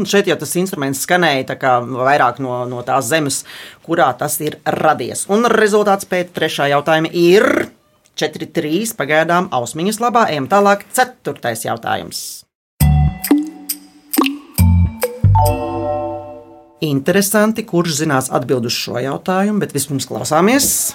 Un 0.00 0.06
šeit 0.08 0.30
jau 0.30 0.36
tas 0.40 0.54
instruments 0.56 1.02
skanēja 1.04 1.58
vairāk 1.92 2.38
no, 2.40 2.62
no 2.64 2.80
tās 2.80 3.10
zemes, 3.10 3.42
kurā 3.84 4.06
tas 4.16 4.38
ir 4.40 4.56
radies. 4.64 5.26
Un 5.28 5.44
rezultāts 5.52 6.08
pēc 6.08 6.30
trešā 6.32 6.70
jautājuma 6.72 7.10
ir 7.12 7.44
4-3. 8.16 8.94
Pagaidām 8.96 9.50
ausmiņas 9.52 10.00
labā. 10.00 10.24
Ejam 10.32 10.48
tālāk. 10.48 10.86
Ceturtais 10.96 11.66
jautājums. 11.68 12.22
Interesanti, 16.80 17.66
kurš 17.68 18.00
zinās 18.00 18.32
atbildus 18.32 18.72
šo 18.72 18.96
jautājumu, 19.04 19.60
bet 19.60 19.76
vispirms 19.76 20.08
klausāmies. 20.08 20.94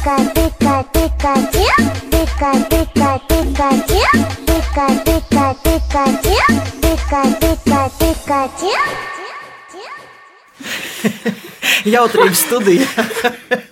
Pika, 0.00 0.16
pi, 0.32 0.44
Pikachu, 0.92 1.68
Pika, 2.10 2.50
Pika, 2.70 3.20
Pikachu, 3.28 4.00
Pika, 4.46 4.88
Pika, 5.04 5.04
Pikachu, 5.04 5.04
Pika, 5.04 5.04
Pika, 5.04 5.44
Pikachu, 5.60 6.40
Pika, 6.80 7.20
Pika, 7.40 7.80
Pikachu. 7.98 8.72
Jautrības 11.92 12.40
studija. 12.46 12.88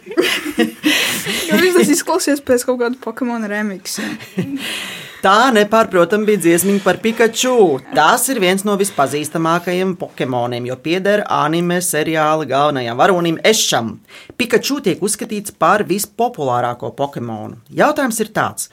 Viņš 1.56 1.74
tas 1.78 1.88
izklausās 1.96 2.44
pēc 2.44 2.60
kaut 2.68 2.76
kāda 2.82 3.00
Pokemon 3.00 3.48
remiksa. 3.48 4.04
Tā 5.18 5.48
nepārprotami 5.50 6.28
bija 6.28 6.38
dziesmiņa 6.44 6.82
par 6.84 7.00
Pikachu. 7.02 7.80
Tas 7.90 8.28
ir 8.30 8.38
viens 8.38 8.62
no 8.62 8.76
vispazīstamākajiem 8.78 9.96
Pokemoniem, 9.98 10.68
jo 10.70 10.76
pieder 10.78 11.24
anime 11.26 11.80
seriāla 11.82 12.46
galvenajam 12.46 13.00
varonim 13.00 13.40
Ešam. 13.50 13.96
Pikachu 14.38 14.76
tiek 14.84 15.00
uzskatīts 15.02 15.56
par 15.58 15.82
vispopulārāko 15.88 16.92
Pokemonu. 16.94 17.58
Jautājums 17.74 18.20
ir 18.22 18.30
tāds, 18.30 18.68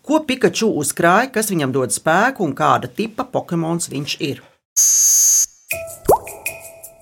ko 0.00 0.22
Pikachu 0.24 0.70
uzkrāja, 0.80 1.28
kas 1.34 1.52
viņam 1.52 1.74
dod 1.74 1.92
spēku 1.92 2.46
un 2.48 2.54
kāda 2.56 2.88
tipa 2.88 3.26
Pokemons 3.28 3.90
viņš 3.92 4.14
ir? 4.24 4.40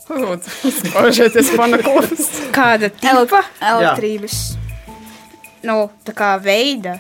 Lūdzu, 0.08 0.56
izpaužieties 0.72 1.52
panaklus. 1.54 2.32
Kāda 2.56 2.90
tipa? 2.90 3.44
Elektrības. 3.62 4.40
Nu, 5.62 5.84
tā 6.02 6.16
kā 6.18 6.32
veida. 6.42 6.96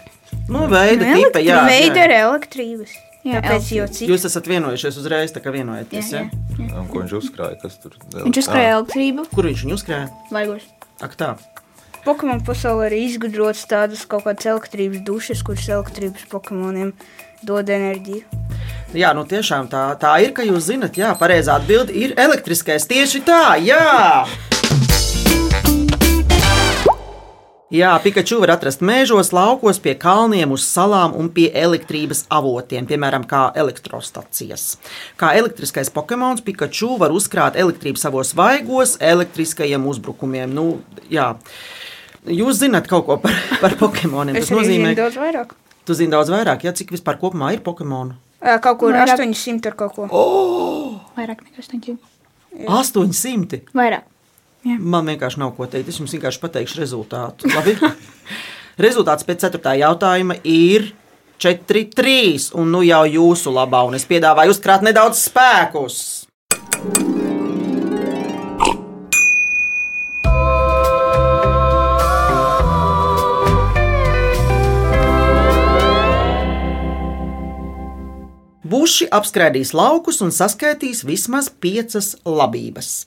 Nu, 0.48 0.64
veida, 0.70 1.04
Nu, 1.04 1.20
tipa, 1.20 1.42
jā, 1.44 1.60
veida 1.68 2.00
jā. 2.00 2.08
ir 2.08 2.14
elektrības. 2.22 2.96
Jā. 3.28 3.42
Jūs 4.08 4.24
esat 4.24 4.46
vienojušies 4.48 4.96
uzreiz, 4.96 5.32
tā 5.34 5.42
kā 5.44 5.52
vienojaties. 5.52 6.12
Jā, 6.14 6.24
Ja? 6.58 6.80
Un 6.80 6.88
ko 6.90 7.02
viņš 7.02 7.12
uzkrāja? 7.18 7.58
Kas 7.60 7.76
tur 7.82 7.94
Viņš 8.24 8.40
uzkrāja 8.40 8.78
elektrību. 8.78 9.28
Kur 9.34 9.46
viņš 9.46 9.64
viņu 9.66 9.76
uzkrāja? 9.76 10.08
Vaigos. 10.34 10.64
Ak, 11.04 11.14
tā. 11.18 11.34
Pokemon 12.06 12.40
pasaulē 12.46 12.88
ir 12.88 12.96
izgudrots 13.04 13.66
tādas 13.68 14.06
kaut 14.08 14.24
kādas 14.24 14.48
elektrības 14.48 15.04
dušas, 15.06 15.44
kuras 15.46 15.68
elektrības 15.68 16.24
Pokemoniem 16.32 16.94
dod 17.46 17.68
enerģiju. 17.68 18.24
Jā, 18.96 19.12
nu 19.14 19.26
tiešām 19.28 19.68
tā, 19.68 19.90
tā 20.00 20.16
ir, 20.24 20.32
ka 20.32 20.46
jūs 20.48 20.70
zinat, 20.72 20.96
jā, 20.96 21.12
pareizā 21.20 21.58
atbilde 21.60 21.92
ir 21.92 22.16
elektriskais. 22.16 22.88
Tieši 22.88 23.20
tā, 23.28 23.42
jā! 23.60 24.87
Jā, 27.68 27.90
Pikachu 28.00 28.38
var 28.40 28.54
atrast 28.54 28.80
mežos, 28.80 29.28
laukos, 29.36 29.76
pie 29.84 29.92
kalniem, 30.00 30.54
uz 30.56 30.62
salām 30.64 31.12
un 31.20 31.26
pie 31.28 31.50
elektrības 31.52 32.22
avotiem, 32.32 32.86
piemēram, 32.88 33.26
kā 33.28 33.42
elektrostacijas. 33.60 34.78
Kā 35.20 35.34
elektriskais 35.36 35.90
Pokemons, 35.92 36.40
Pikachu 36.46 36.94
var 37.02 37.12
uzkrāt 37.12 37.58
elektrības 37.60 38.06
savos 38.06 38.32
vaigos 38.38 38.96
elektriskajiem 39.04 39.84
uzbrukumiem. 39.92 40.48
Nu, 40.56 40.66
jā. 41.12 41.34
Jūs 42.24 42.62
zināt 42.64 42.88
kaut 42.88 43.04
ko 43.04 43.18
par, 43.20 43.36
par 43.62 43.76
Pokemoniem. 43.76 44.40
Es 44.40 44.48
Tas 44.48 44.56
nozīmē, 44.56 44.94
ka 44.96 45.02
daudz 45.04 45.20
vairāk. 45.20 45.52
tu 45.84 45.96
zini 46.00 46.16
daudz 46.16 46.32
vairāk, 46.32 46.64
ja 46.64 46.72
cik 46.72 46.96
vispār 46.96 47.20
kopumā 47.20 47.52
ir 47.52 47.60
Pokemonu. 47.64 48.16
Kaut 48.64 48.78
kur 48.80 48.96
Vairāk. 48.96 49.18
800 49.20 49.68
ar 49.68 49.76
kaut 49.76 49.92
ko. 49.98 50.08
Oh! 50.08 50.96
Vairāk 51.18 51.44
nekā 51.44 51.60
800. 51.60 51.98
800! 52.64 53.66
Vairāk. 53.76 54.08
Man 54.66 55.06
vienkārši 55.06 55.38
nav 55.38 55.52
ko 55.56 55.68
teikt. 55.70 55.90
Es 55.92 56.00
jums 56.00 56.12
vienkārši 56.16 56.40
pateikšu 56.42 56.80
rezultātu. 56.80 57.50
Rezultāts 58.84 59.26
pēc 59.26 59.46
4. 59.46 59.74
jautājuma 59.82 60.38
ir 60.46 60.92
4-3. 61.38 62.50
Un 62.58 62.72
nu 62.74 62.82
jau 62.86 63.04
jūsu 63.06 63.54
labā, 63.54 63.84
un 63.86 63.98
es 63.98 64.06
piedāvāju 64.08 64.54
uzkrāt 64.56 64.86
nedaudz 64.86 65.22
spēkus. 65.28 66.00
Buši 78.68 79.06
apskrādīs 79.14 79.70
laukus 79.72 80.18
un 80.20 80.34
saskaitīs 80.34 81.00
vismaz 81.08 81.48
piecas 81.48 82.18
labības. 82.26 83.06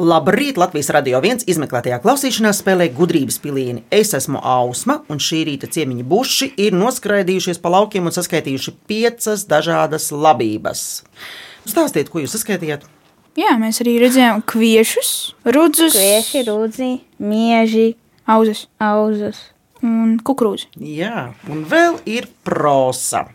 Labrīt! 0.00 0.56
Latvijas 0.56 0.88
radio 0.96 1.18
viens 1.20 1.44
izmeklētajā 1.44 1.98
klausīšanās 2.00 2.62
spēlē 2.62 2.86
gudrības 2.96 3.36
pilieni. 3.42 3.82
Es 3.92 4.14
esmu 4.16 4.40
Ausma, 4.40 5.02
un 5.12 5.18
šī 5.20 5.42
rīta 5.44 5.68
ciemiņi 5.68 6.06
buši 6.08 6.46
ir 6.64 6.72
noskraidījušies 6.78 7.60
pa 7.60 7.72
laukiem 7.74 8.08
un 8.08 8.14
saskaitījuši 8.16 8.72
piecas 8.88 9.44
dažādas 9.50 10.08
labības. 10.14 10.84
Stāstiet, 11.68 12.08
ko 12.08 12.22
jūs 12.22 12.32
saskaitījāt? 12.32 12.86
Jā, 13.36 13.58
mēs 13.60 13.82
arī 13.84 13.98
redzējām 14.00 14.40
kviešus, 14.48 15.10
rudzus, 15.44 15.98
Kvieši, 15.98 16.46
rūdzi, 16.48 16.88
mieži, 17.20 17.90
auzus 18.24 18.70
auzus. 18.80 19.42
un 19.84 20.16
kukurūzi. 20.24 20.70
Jā, 20.80 21.34
un 21.52 21.66
vēl 21.68 22.00
ir 22.08 22.30
prosa. 22.44 23.26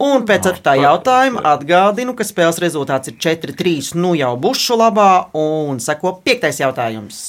Un 0.00 0.22
pēc 0.24 0.46
ceturtā 0.46 0.78
jautājuma 0.80 1.42
atgādinu, 1.50 2.14
ka 2.16 2.24
spēles 2.24 2.56
rezultāts 2.62 3.10
ir 3.10 3.18
4-3 3.20 3.98
nu 4.00 4.14
jau 4.16 4.32
bušu 4.40 4.78
labā, 4.80 5.28
un 5.36 5.76
seko 5.76 6.14
piektais 6.24 6.62
jautājums. 6.62 7.20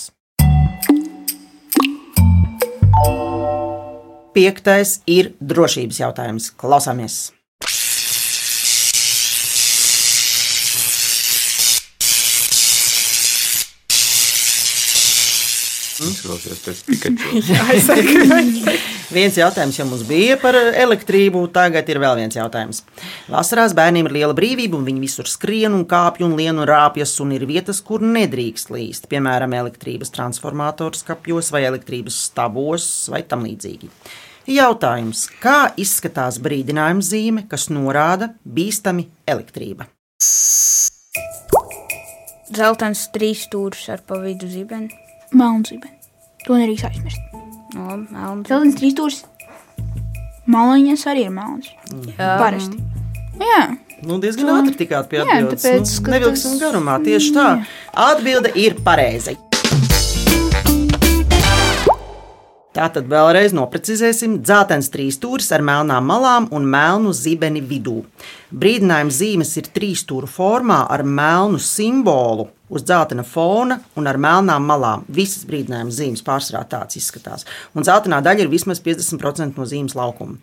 Piektais 4.31 5.01
ir 5.11 5.33
drošības 5.43 5.99
jautājums. 6.05 6.47
Klausāmies! 6.55 7.19
Izklausās 16.01 16.61
pēc 16.65 16.79
Pikachu. 16.87 17.41
Viens 19.15 19.35
jautājums 19.35 19.75
jau 19.75 19.85
mums 19.89 20.05
bija 20.07 20.37
par 20.39 20.55
elektrību, 20.55 21.43
tagad 21.53 21.89
ir 21.91 21.99
vēl 21.99 22.15
viens 22.21 22.37
jautājums. 22.37 22.79
Vasarās 23.31 23.75
bērniem 23.75 24.07
ir 24.07 24.15
liela 24.15 24.35
brīvība, 24.37 24.79
un 24.79 24.87
viņi 24.87 25.03
visur 25.03 25.27
skrien 25.27 25.75
un 25.75 25.83
kāpj 25.89 26.23
un 26.29 26.37
lien 26.39 26.55
un 26.55 26.67
rāpjas, 26.69 27.17
un 27.23 27.35
ir 27.35 27.43
vietas, 27.49 27.83
kur 27.83 28.03
nedrīkst 28.05 28.71
līst. 28.71 29.09
Piemēram, 29.11 29.51
elektrības 29.59 30.13
transformators 30.15 31.03
skapjos 31.03 31.51
vai 31.51 31.65
elektrības 31.67 32.23
stabos 32.29 32.87
vai 33.11 33.25
tam 33.27 33.43
līdzīgi. 33.49 33.91
Jautājums, 34.51 35.27
kā 35.43 35.73
izskatās 35.77 36.39
brīdinājuma 36.41 37.03
zīme, 37.05 37.45
kas 37.51 37.67
norāda 37.69 38.31
bīstami 38.47 39.09
elektrība? 39.29 39.91
Zeltens 42.51 43.05
trīs 43.13 43.45
stūrus 43.45 43.85
ar 43.93 44.01
pa 44.07 44.17
vidu 44.23 44.49
zibeni. 44.51 45.10
Melnzīme. 45.33 45.89
To 46.45 46.57
nedrīkst 46.57 46.87
aizmirst. 46.89 47.21
No, 47.75 47.97
melns. 48.11 48.47
Zeltens 48.49 48.75
trīs 48.79 48.95
stūris. 48.95 49.21
Maliņas 50.51 51.05
arī 51.11 51.27
ir 51.27 51.33
melnas. 51.35 51.69
Jā. 52.17 52.33
Parasti. 52.41 52.81
Jā, 53.41 53.61
Nu, 54.01 54.15
diezgan 54.17 54.47
ātri 54.49 54.73
tikāt 54.79 55.07
pie 55.11 55.19
Jā, 55.19 55.25
atbildes. 55.37 55.61
tāpēc, 55.61 55.91
nu, 56.01 56.09
nevilksim 56.15 56.53
tas- 56.55 56.61
garumā. 56.63 56.95
Tieši 57.05 57.33
tā. 57.35 57.65
Atbilde 57.93 58.49
ir 58.57 58.73
pareiza. 58.81 59.35
Tātad 62.81 63.05
vēlreiz 63.05 63.53
noprecizēsim. 63.53 64.39
Dzeltens 64.41 64.87
trīs 64.89 65.19
stūris 65.19 65.51
ar 65.53 65.61
melnām 65.61 66.07
malām 66.09 66.47
un 66.55 66.63
melnu 66.65 67.11
zibeni 67.13 67.61
vidū. 67.61 67.99
Brīdinājuma 68.49 69.13
zīmes 69.13 69.51
ir 69.61 69.69
trīs 69.75 70.01
stūra 70.01 70.25
formā 70.25 70.79
ar 70.89 71.03
melnu 71.05 71.59
simbolu 71.61 72.47
uz 72.73 72.87
dzeltena 72.87 73.21
fona 73.27 73.77
un 73.99 74.09
ar 74.09 74.17
melnām 74.17 74.65
malām. 74.65 75.05
Visas 75.13 75.45
brīdinājuma 75.45 75.93
zīmes 75.93 76.25
pārsvarā 76.25 76.63
tāds 76.73 76.97
izskatās. 76.97 77.45
Un 77.77 77.85
dzeltenā 77.85 78.23
daļa 78.25 78.47
ir 78.47 78.53
vismaz 78.55 78.81
50% 78.81 79.61
no 79.61 79.69
zīmes 79.69 79.93
laukuma. 79.99 80.39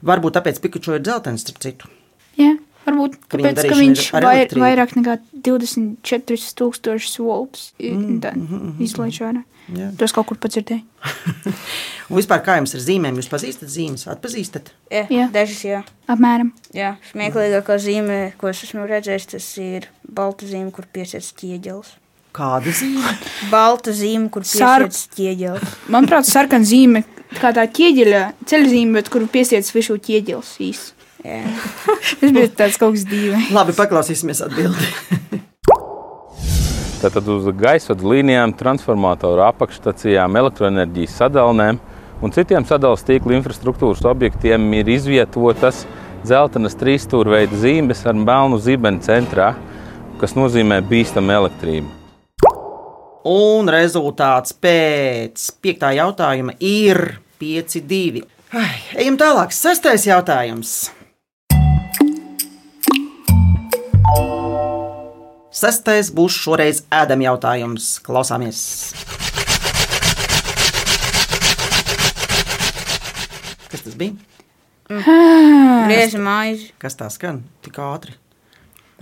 Varbūt 0.00 0.38
tāpēc 0.38 0.64
Pikachu 0.64 0.96
ir 0.96 1.04
dzeltens, 1.04 1.44
starp 1.44 1.60
citu. 1.66 1.92
jā. 2.40 2.54
Varbūt 2.86 3.16
tāpēc, 3.32 3.62
ka 3.68 3.78
viņš 3.78 4.04
ir 4.18 4.26
vai, 4.26 4.36
vairāk 4.64 4.96
nekā 4.98 5.16
24,000 5.46 7.24
volts 7.26 7.72
mm, 7.78 8.76
izlaiž 8.82 9.22
ārā. 9.28 9.42
Jā. 9.70 9.92
To 9.94 10.06
es 10.06 10.12
kaut 10.14 10.26
kur 10.26 10.38
padzirdēju. 10.42 10.82
Un 12.10 12.18
vispār 12.18 12.42
kā 12.44 12.56
jums 12.58 12.74
ar 12.74 12.82
zīmēm? 12.82 13.18
Jūs 13.20 13.30
pazīstat 13.30 13.70
zīmes, 13.70 14.04
atpazīstat? 14.10 14.72
Jā, 14.90 15.04
Jā. 15.12 15.28
dažas 15.32 15.62
jā. 15.64 15.80
Apmēram. 16.10 16.50
Jā, 16.74 16.96
smieklīgākā 17.12 17.78
zīme, 17.82 18.20
ko 18.40 18.50
es 18.50 18.64
esmu 18.66 18.88
redzējis, 18.90 19.28
tas 19.36 19.48
ir 19.62 19.86
balta 20.02 20.48
zīme, 20.50 20.72
kur 20.74 20.88
piesiet 20.92 21.30
ķieģelis. 21.38 21.94
Kāda 22.32 22.72
zīme? 22.74 23.14
Balta 23.54 23.94
zīme, 23.94 24.30
kur 24.32 24.44
piesiet 24.44 25.14
ķieģelis. 25.18 25.78
Manuprāt, 25.92 26.26
sarkana 26.28 26.66
zīme, 26.66 27.04
kā 27.38 27.52
tā 27.54 27.66
ķieģeļa 27.68 28.22
ceļzīme, 28.48 28.98
bet 28.98 29.12
kuru 29.12 29.30
piesiet 29.30 29.68
višu 29.76 29.98
ķieģelis 30.02 30.56
īsti. 30.68 31.01
Tas 31.22 32.32
bija 32.34 32.50
tāds 32.58 32.78
kaut 32.80 32.96
kas 32.96 33.06
dīvains. 33.06 33.52
Labi, 33.54 33.74
paklausīsimies 33.78 34.42
atbildi. 34.46 34.90
Tātad 37.02 37.26
uz 37.34 37.48
gaisa 37.58 37.96
līnijām, 37.98 38.52
transformatoru 38.54 39.42
apakšstacijām, 39.48 40.36
elektroenerģijas 40.38 41.16
sadalnēm 41.18 41.80
un 42.22 42.34
citiem 42.34 42.62
sadalījuma 42.66 43.08
tīkla 43.08 43.34
infrastruktūras 43.40 44.04
objektiem 44.06 44.68
ir 44.78 44.90
izvietotas 44.94 45.82
dzeltenas 46.22 46.78
trīsstūrveida 46.78 47.58
zīmes 47.58 48.04
ar 48.06 48.14
melnu 48.14 48.60
zibeni 48.62 49.02
centrā, 49.02 49.52
kas 50.22 50.36
nozīmē 50.38 50.78
bīstamu 50.86 51.34
elektrību. 51.40 51.90
Un 53.26 53.70
rezultāts 53.70 54.54
pēc 54.54 55.50
piektā 55.62 55.92
jautājuma 55.98 56.54
ir 56.58 57.18
5-2. 57.42 58.22
Ai, 58.58 58.74
Ejam 58.98 59.18
tālāk. 59.18 59.54
Sestais 59.54 60.06
jautājums. 60.06 60.90
Sestais 65.52 66.08
būs 66.16 66.32
šoreiz 66.32 66.78
ēdam 66.88 67.20
jautājums. 67.20 67.98
Klausāmies! 68.00 68.60
Kas 73.68 73.84
tas 73.84 73.98
bija? 74.00 74.16
Grieži 74.88 76.20
maizi. 76.24 76.70
Kas 76.80 76.96
tā 76.96 77.10
skan 77.12 77.42
tik 77.64 77.76
ātri? 77.84 78.16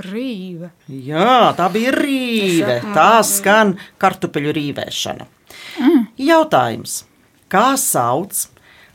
Rīva. 0.03 0.73
Jā, 0.91 1.53
tā 1.55 1.69
bija 1.71 1.95
rīve. 1.95 2.81
Tā 2.99 3.23
skan 3.27 3.77
kartupeļu 4.03 4.57
rīvēšana. 4.59 5.29
Jautājums. 6.19 7.05
Kā 7.51 7.77
sauc 7.79 8.49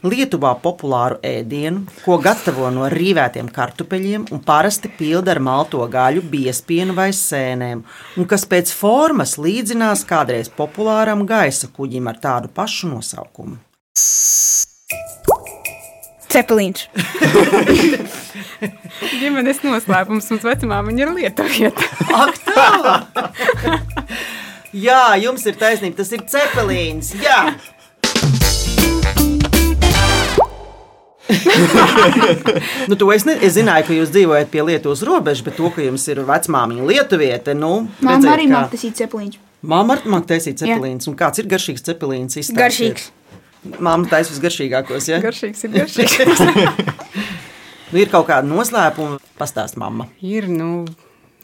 Lietuvā 0.06 0.52
populāru 0.62 1.18
ēdienu, 1.26 1.86
ko 2.06 2.20
gatavo 2.22 2.68
no 2.74 2.86
rīvētiem 2.92 3.48
kartupeļiem 3.54 4.28
un 4.36 4.42
parasti 4.46 4.92
pilda 4.94 5.34
ar 5.34 5.42
malto 5.42 5.82
gaļu, 5.90 6.22
biespienu 6.30 6.94
vai 6.98 7.10
sēnēm, 7.16 7.82
un 8.20 8.28
kas 8.30 8.46
pēc 8.50 8.74
formas 8.76 9.38
līdzinās 9.42 10.06
kādreiz 10.06 10.52
populāram 10.54 11.26
gaisa 11.26 11.72
kuģim 11.74 12.12
ar 12.12 12.22
tādu 12.22 12.52
pašu 12.54 12.92
nosaukumu? 12.94 13.58
Cepelīns. 16.36 16.86
Ģimenes 19.22 19.62
noslēpums 19.64 20.30
mums 20.32 20.46
vecumā 20.46 20.82
viņa 20.86 21.06
ir 21.06 21.14
lietuvieta. 21.18 21.90
Ak, 22.22 22.38
tā! 22.46 22.68
Jā, 24.76 25.16
jums 25.24 25.46
ir 25.48 25.56
taisnība, 25.56 26.02
tas 26.02 26.12
ir 26.12 26.26
cepelīns. 26.30 27.16
Jā! 27.24 27.56
nu, 32.90 32.96
to 32.96 33.08
es, 33.14 33.26
ne, 33.26 33.36
es 33.42 33.56
zināju, 33.58 33.88
ka 33.88 33.96
jūs 33.98 34.12
dzīvojat 34.14 34.52
pie 34.54 34.62
Lietuvas 34.68 35.02
robežas, 35.08 35.44
bet 35.46 35.58
to, 35.58 35.72
ka 35.74 35.82
jums 35.86 36.06
ir 36.12 36.22
vecmāmiņa 36.28 36.88
lietuviete, 36.92 37.56
nu, 37.58 37.72
redziet, 38.04 38.30
arī 38.36 38.46
kā- 38.50 38.54
māca 38.60 38.76
taisīt 38.76 39.00
cepelīņus. 39.02 39.42
Māma 39.66 39.96
arī 39.98 40.12
māca 40.14 40.30
taisīt 40.36 40.60
cepelīns. 40.62 41.08
Un 41.10 41.16
kāds 41.18 41.42
ir 41.42 41.48
garšīgs 41.50 41.86
cepelīns? 41.88 42.38
Izstāstiet. 42.38 42.60
Garšīgs. 42.62 43.08
Māma 43.82 44.06
taisa 44.12 44.30
visgaršīgākos, 44.36 45.08
ja? 45.10 45.18
Garšīgs 45.24 45.66
ir 45.66 45.76
garšīgs. 45.80 46.46
Nu, 47.94 48.00
ir 48.02 48.10
kaut 48.10 48.26
kāda 48.28 48.48
noslēpuma, 48.50 49.20
pastāst 49.38 49.78
mamma. 49.78 50.08
ir, 50.26 50.48
nu, 50.50 50.88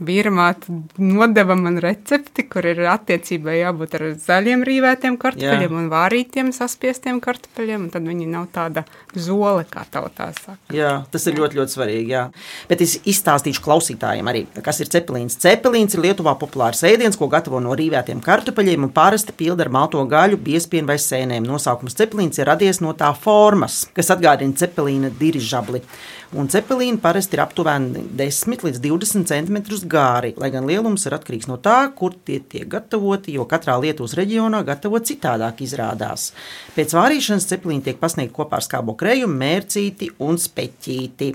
Vīramāte 0.01 0.73
nodeva 0.97 1.53
man 1.53 1.77
recepti, 1.83 2.47
kur 2.49 2.65
ir 2.65 2.79
attiecībai 2.89 3.59
jābūt 3.59 3.97
ar 3.99 4.05
zaļiem 4.23 4.63
rīvētiem 4.65 5.17
kartupeļiem 5.21 5.67
Jā. 5.67 5.77
un 5.77 5.89
vārītiem 5.91 6.49
saspiestiem 6.55 7.19
kartupeļiem. 7.21 7.85
un 7.85 7.91
Tad 7.93 8.07
viņi 8.09 8.25
nav 8.31 8.47
tāda 8.55 8.83
zole, 9.13 9.67
kā 9.69 9.83
tautā 9.93 10.31
saka. 10.37 10.57
Jā, 10.73 11.03
tas 11.13 11.27
ir 11.29 11.37
ļoti, 11.37 11.59
ļoti 11.59 11.75
svarīgi. 11.75 12.15
Jā. 12.15 12.23
Bet 12.71 12.81
es 12.81 12.97
izstāstīšu 13.05 13.61
klausītājiem 13.65 14.31
arī, 14.31 14.45
kas 14.65 14.81
ir 14.81 14.89
cepelīns. 14.89 15.37
Cepelīns 15.41 15.93
ir 15.97 16.03
Lietuvā 16.07 16.33
populārs 16.41 16.81
ēdiens, 16.87 17.19
ko 17.19 17.29
gatavo 17.29 17.61
no 17.61 17.75
rīvētiem 17.77 18.23
kartupeļiem 18.25 18.87
un 18.87 18.93
parasti 18.95 19.35
pilda 19.37 19.67
ar 19.67 19.73
malto 19.73 20.01
gaļu, 20.09 20.41
biespienu 20.41 20.89
vai 20.89 20.97
sēnēm. 20.97 21.45
Nosaukums 21.45 21.97
cepelīns 21.99 22.41
ir 22.41 22.49
radies 22.49 22.81
no 22.81 22.95
tā 22.97 23.13
formas, 23.13 23.83
kas 23.93 24.09
atgādina 24.15 24.57
cepelīna 24.57 25.13
dirižabli. 25.21 25.83
Un 26.31 26.47
cepelīni 26.47 26.95
parasti 27.03 27.35
ir 27.35 27.41
aptuveni 27.43 28.05
10 28.15 28.61
līdz 28.63 28.79
20 28.79 29.27
cm 29.27 29.57
gāri, 29.91 30.29
lai 30.39 30.47
gan 30.53 30.63
lielums 30.63 31.03
ir 31.03 31.15
atkarīgs 31.17 31.49
no 31.49 31.57
tā, 31.59 31.89
kur 31.91 32.13
tie 32.15 32.37
tiek 32.39 32.69
gatavoti, 32.71 33.33
jo 33.35 33.43
katrā 33.51 33.75
Lietuvas 33.83 34.15
reģionā 34.15 34.61
gatavot 34.63 35.03
citādāk 35.03 35.59
izrādās. 35.65 36.29
Pēc 36.77 36.95
vārīšanas 36.95 37.49
cepelīni 37.49 37.83
tiek 37.83 37.99
pasniegti 37.99 38.31
kopā 38.37 38.61
ar 38.61 38.63
skābo 38.63 38.95
krējumu, 38.95 39.35
mērcīti 39.41 40.13
un 40.23 40.39
speķīti. 40.39 41.33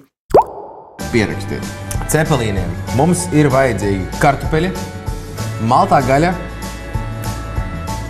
Pierakstiet. 1.12 1.68
Cepelīniem 2.08 2.72
mums 2.96 3.26
ir 3.36 3.50
vajadzīgi 3.52 4.22
kartupeļi, 4.22 4.70
maltā 5.68 6.00
gaļa. 6.08 6.32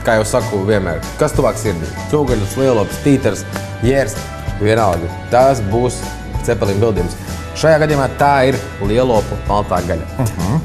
Kā 0.06 0.20
jau 0.20 0.28
saku, 0.36 0.62
vienmēr. 0.70 1.02
Kas 1.18 1.34
tuvāk 1.34 1.58
sirdī? 1.58 1.90
Cūgaļas, 2.12 2.54
lielops, 2.62 3.02
tītars, 3.02 3.42
jērs. 3.82 4.14
Vienalga. 4.56 5.10
Tas 5.28 5.58
būs 5.68 5.98
cepelīna 6.46 6.80
bildījums. 6.82 7.14
Šajā 7.56 7.78
gadījumā 7.84 8.08
tā 8.20 8.32
ir 8.50 8.56
lielopu 8.86 9.34
maltā 9.48 9.78
gaļa. 9.88 10.06
Uh 10.18 10.24
-huh. 10.38 10.60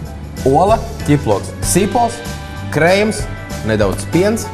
Ola, 0.49 0.77
ķiploks, 1.07 1.47
sīpols, 1.61 2.13
krējums, 2.73 3.17
nedaudz 3.69 4.05
piens. 4.13 4.47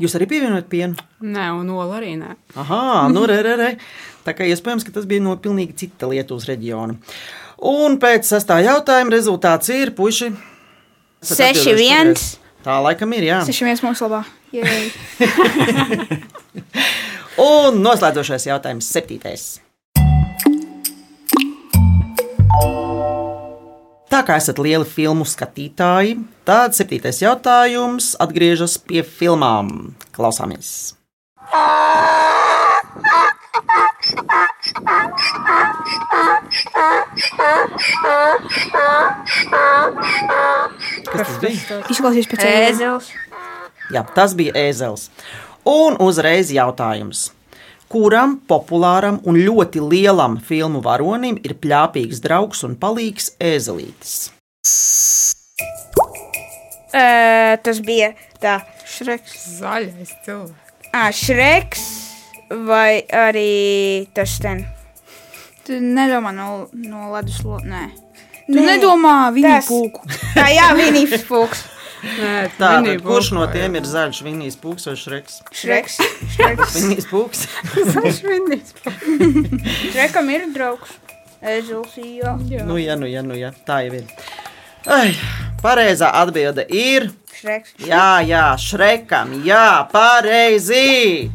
Jūs 0.00 0.14
arī 0.16 0.26
pievienojat 0.26 0.68
pienu? 0.72 0.94
Nē, 1.20 1.50
un 1.60 1.70
ola 1.70 1.98
arī 1.98 2.14
nē. 2.16 2.30
Aha, 2.56 3.08
nu 3.12 3.26
re, 3.28 3.42
re, 3.44 3.56
re. 3.56 3.76
Tā 4.24 4.32
kā 4.36 4.44
iespējams, 4.48 4.84
ka 4.84 4.90
tas 4.94 5.04
bija 5.08 5.20
no 5.20 5.36
pilnīgi 5.36 5.74
cita 5.76 6.06
Lietuvas 6.08 6.46
reģiona. 6.48 6.94
Un 7.70 7.98
pēc 8.00 8.22
sastā 8.24 8.60
jautājuma 8.64 9.10
rezultāts 9.12 9.68
ir 9.68 9.90
puiši. 9.96 10.32
esat 11.22 11.36
Seši 11.36 11.50
atbildējuši 11.50 11.76
viens. 11.76 12.20
pareizi. 12.20 12.36
Tā 12.64 12.82
laikam 12.84 13.12
ir, 13.12 13.22
jā. 13.28 13.44
Seši 13.44 13.64
viens 13.64 13.82
mūsu 13.84 14.08
labā. 14.08 14.24
Un 17.40 17.78
noslēdzošais 17.80 18.44
jautājums, 18.50 18.88
septītais. 18.92 19.44
Tā 24.10 24.20
kā 24.28 24.36
esat 24.36 24.58
lieli 24.60 24.84
filmu 24.84 25.24
skatītāji, 25.24 26.18
tad 26.44 26.76
septītais 26.76 27.22
jautājums 27.22 28.12
atgriežas 28.20 28.76
pie 28.84 29.00
filmām. 29.06 29.94
Klausāmies! 30.12 30.98
Kas 41.10 41.24
tas 41.24 41.36
bija? 41.40 41.80
Izklausīs 41.88 42.28
pēc 42.28 42.44
Ēzels. 42.50 43.14
Jā, 43.90 44.04
tas 44.14 44.36
bija 44.38 44.52
ēzels. 44.58 45.08
Un 45.68 45.96
uzreiz 46.00 46.50
jautājums. 46.54 47.30
Kuram 47.90 48.36
populāram 48.48 49.18
un 49.26 49.34
ļoti 49.36 49.80
lielam 49.82 50.36
filmu 50.46 50.80
varonim 50.84 51.40
ir 51.44 51.56
plāpīgs 51.58 52.20
draugs 52.22 52.62
un 52.66 52.76
palīgs 52.78 53.32
ēzelītis? 53.42 54.30
Uh, 56.90 57.54
tas 57.62 57.80
bija 57.86 58.12
tā. 58.42 58.60
Šreks. 58.90 59.34
Zaļais 59.60 60.14
cilvēks. 60.26 60.70
Ah, 60.92 61.10
Šreks 61.14 61.82
vai 62.66 63.02
arī 63.14 64.06
tas 64.14 64.38
ten. 64.42 64.64
Tu 65.66 65.76
nedomā 65.78 66.32
no, 66.34 66.66
no 66.74 67.10
ledus 67.12 67.42
lodes. 67.46 67.68
Nē. 67.70 67.84
Tu 68.48 68.56
Nē, 68.58 68.64
nedomā 68.72 69.16
viņa 69.34 69.52
tas- 69.60 69.68
pūku. 69.70 70.02
Tā 70.34 70.48
jā, 70.50 70.70
Vinijas 70.78 71.22
pūks. 71.28 71.62
Nē, 71.62 71.79
Tā, 72.00 72.48
tad, 72.56 72.86
kurš 73.04 73.32
no 73.36 73.44
tiem 73.52 73.76
ir 73.76 73.86
zaļš, 73.88 74.22
Vinijas 74.24 74.56
pūks 74.60 74.88
vai 74.88 74.96
šreks? 74.96 75.40
Šreks. 75.52 75.98
Šreks. 76.34 76.74
Vinijas 76.78 77.08
pūks. 77.10 77.44
Zaļš 77.76 78.20
Vinijas 78.24 78.74
Šrekam 79.92 80.30
ir 80.32 80.48
draugs. 80.54 80.96
Ēzels, 81.40 81.94
jā. 81.96 82.34
nu, 82.68 82.76
jā, 82.76 82.96
nu, 83.00 83.08
jā, 83.08 83.24
nu, 83.24 83.36
jā, 83.36 83.48
tā 83.64 83.80
jau 83.86 83.94
ir. 83.96 84.08
Ai, 84.92 85.14
pareizā 85.64 86.10
atbilde 86.20 86.66
ir. 86.68 87.08
Šreks. 87.36 87.76
Jā, 87.88 88.20
jā, 88.28 88.44
šrekam, 88.60 89.38
jā, 89.46 89.64
pareizi! 89.92 91.30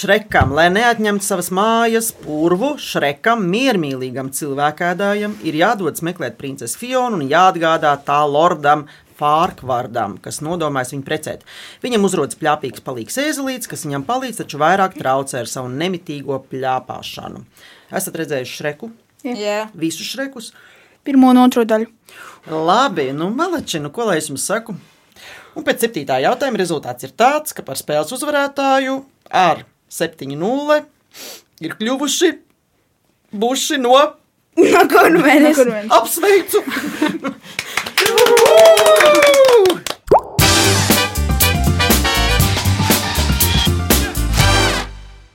Šrekam, 0.00 0.54
lai 0.56 0.70
neatņemtu 0.72 1.24
savas 1.26 1.50
mājas 1.52 2.06
purvu, 2.22 2.70
šrekam, 2.80 3.42
miermīlīgam 3.52 4.30
cilvēkādājam, 4.32 5.34
ir 5.44 5.56
jādodas 5.58 6.00
meklēt 6.06 6.38
princesi 6.38 6.78
Fionu 6.80 7.18
un 7.18 7.26
jāatgādā 7.28 7.90
tā 8.06 8.20
lordam 8.24 8.86
Fārkvardam, 9.20 10.14
kas 10.24 10.38
nodomājas 10.46 10.94
viņu 10.94 11.04
precēt. 11.04 11.42
Viņam 11.82 12.06
uzrodas 12.08 12.38
plāpīgs 12.40 12.80
palīgs 12.86 13.18
ēzelīts, 13.20 13.68
kas 13.68 13.84
viņam 13.84 14.06
palīdz, 14.08 14.38
taču 14.38 14.60
vairāk 14.62 14.96
traucē 14.96 15.42
ar 15.42 15.50
savu 15.50 15.68
nemitīgo 15.74 16.38
plāpāšanu. 16.48 17.42
Esat 18.00 18.16
redzējuši 18.22 18.56
šreku? 18.56 18.88
Jā. 19.26 19.66
Visus 19.82 20.08
šrekus? 20.14 20.54
Pirmo 21.04 21.34
un 21.34 21.42
otro 21.42 21.66
daļu. 21.68 21.90
Labi, 22.48 23.10
nu, 23.16 23.28
maleči, 23.36 23.82
nu, 23.84 23.92
ko 23.92 24.08
lai 24.08 24.16
es 24.22 24.30
jums 24.32 24.48
saku? 24.48 24.78
Un 25.58 25.66
pēc 25.66 25.84
septītā 25.84 26.22
jautājuma 26.24 26.62
rezultāts 26.62 27.04
ir 27.04 27.12
tāds, 27.12 27.52
ka 27.52 27.66
par 27.66 27.76
spēles 27.76 28.16
uzvarētāju 28.16 28.96
ar 29.42 29.66
7-0 29.90 30.80
ir 31.66 31.74
kļuvuši 31.80 32.30
buši 33.32 33.80
no 33.82 33.96
No 34.60 34.80
kurmenes. 34.90 35.56
apsveicu! 35.94 36.58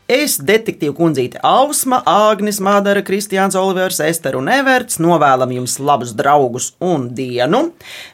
Es, 0.05 0.35
detektīva 0.37 0.93
kundzīte 0.93 1.39
Ausma, 1.41 1.97
Agnis, 2.05 2.59
Madara, 2.61 3.01
Kristiāns, 3.01 3.55
Olivers, 3.57 3.97
Ester 4.05 4.35
un 4.37 4.51
Everts 4.53 4.99
novēlam 5.01 5.49
jums 5.55 5.79
labus 5.81 6.11
draugus 6.13 6.67
un 6.77 7.07
dienu. 7.17 7.71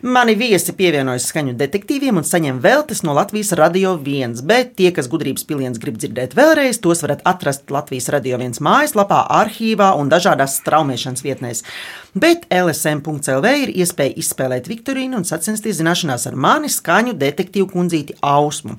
Mani 0.08 0.38
viesi 0.40 0.72
pievienojas 0.78 1.28
skaņu 1.34 1.58
detektīviem 1.60 2.22
un 2.22 2.28
saņem 2.30 2.62
veltes 2.64 3.04
no 3.04 3.12
Latvijas 3.18 3.52
Radio 3.60 3.98
1, 4.00 4.40
bet 4.48 4.78
tie, 4.80 4.94
kas 4.96 5.12
gudrības 5.12 5.44
piliens 5.50 5.82
grib 5.84 6.00
dzirdēt 6.00 6.32
vēlreiz, 6.40 6.80
tos 6.80 7.04
varat 7.04 7.26
atrast 7.28 7.68
Latvijas 7.76 8.08
Radio 8.16 8.40
1 8.40 8.64
mājaslapā, 8.64 9.26
arhīvā 9.42 9.92
un 10.00 10.08
dažādās 10.16 10.62
straumēšanas 10.62 11.28
vietnēs. 11.28 11.66
Bet 12.12 12.44
LSM.CLV 12.52 13.52
ir 13.64 13.70
iespēja 13.80 14.18
izspēlēt 14.20 14.66
Viktorīnu 14.68 15.16
un 15.22 15.24
sacensties 15.24 15.78
zināšanās 15.78 16.26
ar 16.28 16.36
mani 16.36 16.68
skaņu 16.68 17.14
detektīvu 17.16 17.70
kundzīti 17.72 18.18
Ausmu. 18.20 18.76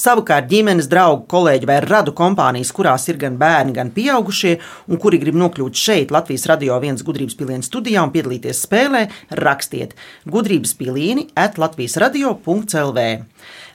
Savukārt 0.00 0.48
ģimenes 0.48 0.88
draugu, 0.88 1.26
kolēģi 1.28 1.68
vai 1.68 1.76
radu 1.84 2.14
kompānijas, 2.16 2.70
kurās 2.72 3.04
ir 3.12 3.18
gan 3.20 3.36
bērni, 3.40 3.74
gan 3.76 3.92
pieaugušie, 3.92 4.54
un 4.88 5.00
kuri 5.02 5.20
grib 5.20 5.36
nokļūt 5.42 5.76
šeit, 5.76 6.14
Latvijas 6.14 6.48
radio 6.48 6.78
viens 6.80 7.04
gudrības 7.04 7.36
pilienu 7.36 7.68
studijā 7.68 8.00
un 8.06 8.14
piedalīties 8.16 8.64
spēlē, 8.64 9.04
rakstiet 9.42 9.92
gudrības 10.24 10.72
pilieni 10.80 11.28
at 11.36 11.60
Latvijas 11.60 12.00
radio.CLV. 12.00 13.29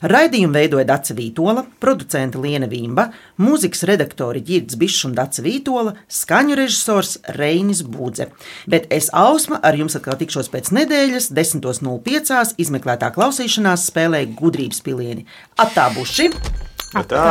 Raidījumu 0.06 0.54
veidoja 0.56 0.86
Dāca 0.89 1.15
Vītola, 1.17 1.63
producente 1.82 2.39
Liena 2.41 2.67
Vimba, 2.71 3.08
mūzikas 3.41 3.86
redaktori 3.89 4.43
Girds 4.45 4.78
Bišs 4.80 5.08
un 5.10 5.15
Dāca 5.17 5.43
Vītola, 5.45 5.95
skaņu 6.12 6.58
režisors 6.60 7.17
Reinis 7.39 7.82
Budze. 7.84 8.30
Bet 8.69 8.89
es 8.93 9.10
Ausma 9.15 9.62
ar 9.65 9.78
jums 9.80 9.97
atkal 9.97 10.19
tikšos 10.19 10.51
pēc 10.54 10.73
nedēļas, 10.75 11.32
10.05. 11.36 12.56
izmeklētā 12.62 13.12
klausīšanās 13.15 13.89
spēlē 13.91 14.25
gudrības 14.38 14.84
pilieni. 14.86 15.25
Atā 15.58 15.89
buši! 15.95 16.32
Tā! 16.95 17.25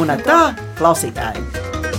Un 0.00 0.16
atā 0.16 0.40
klausītāji! 0.80 1.91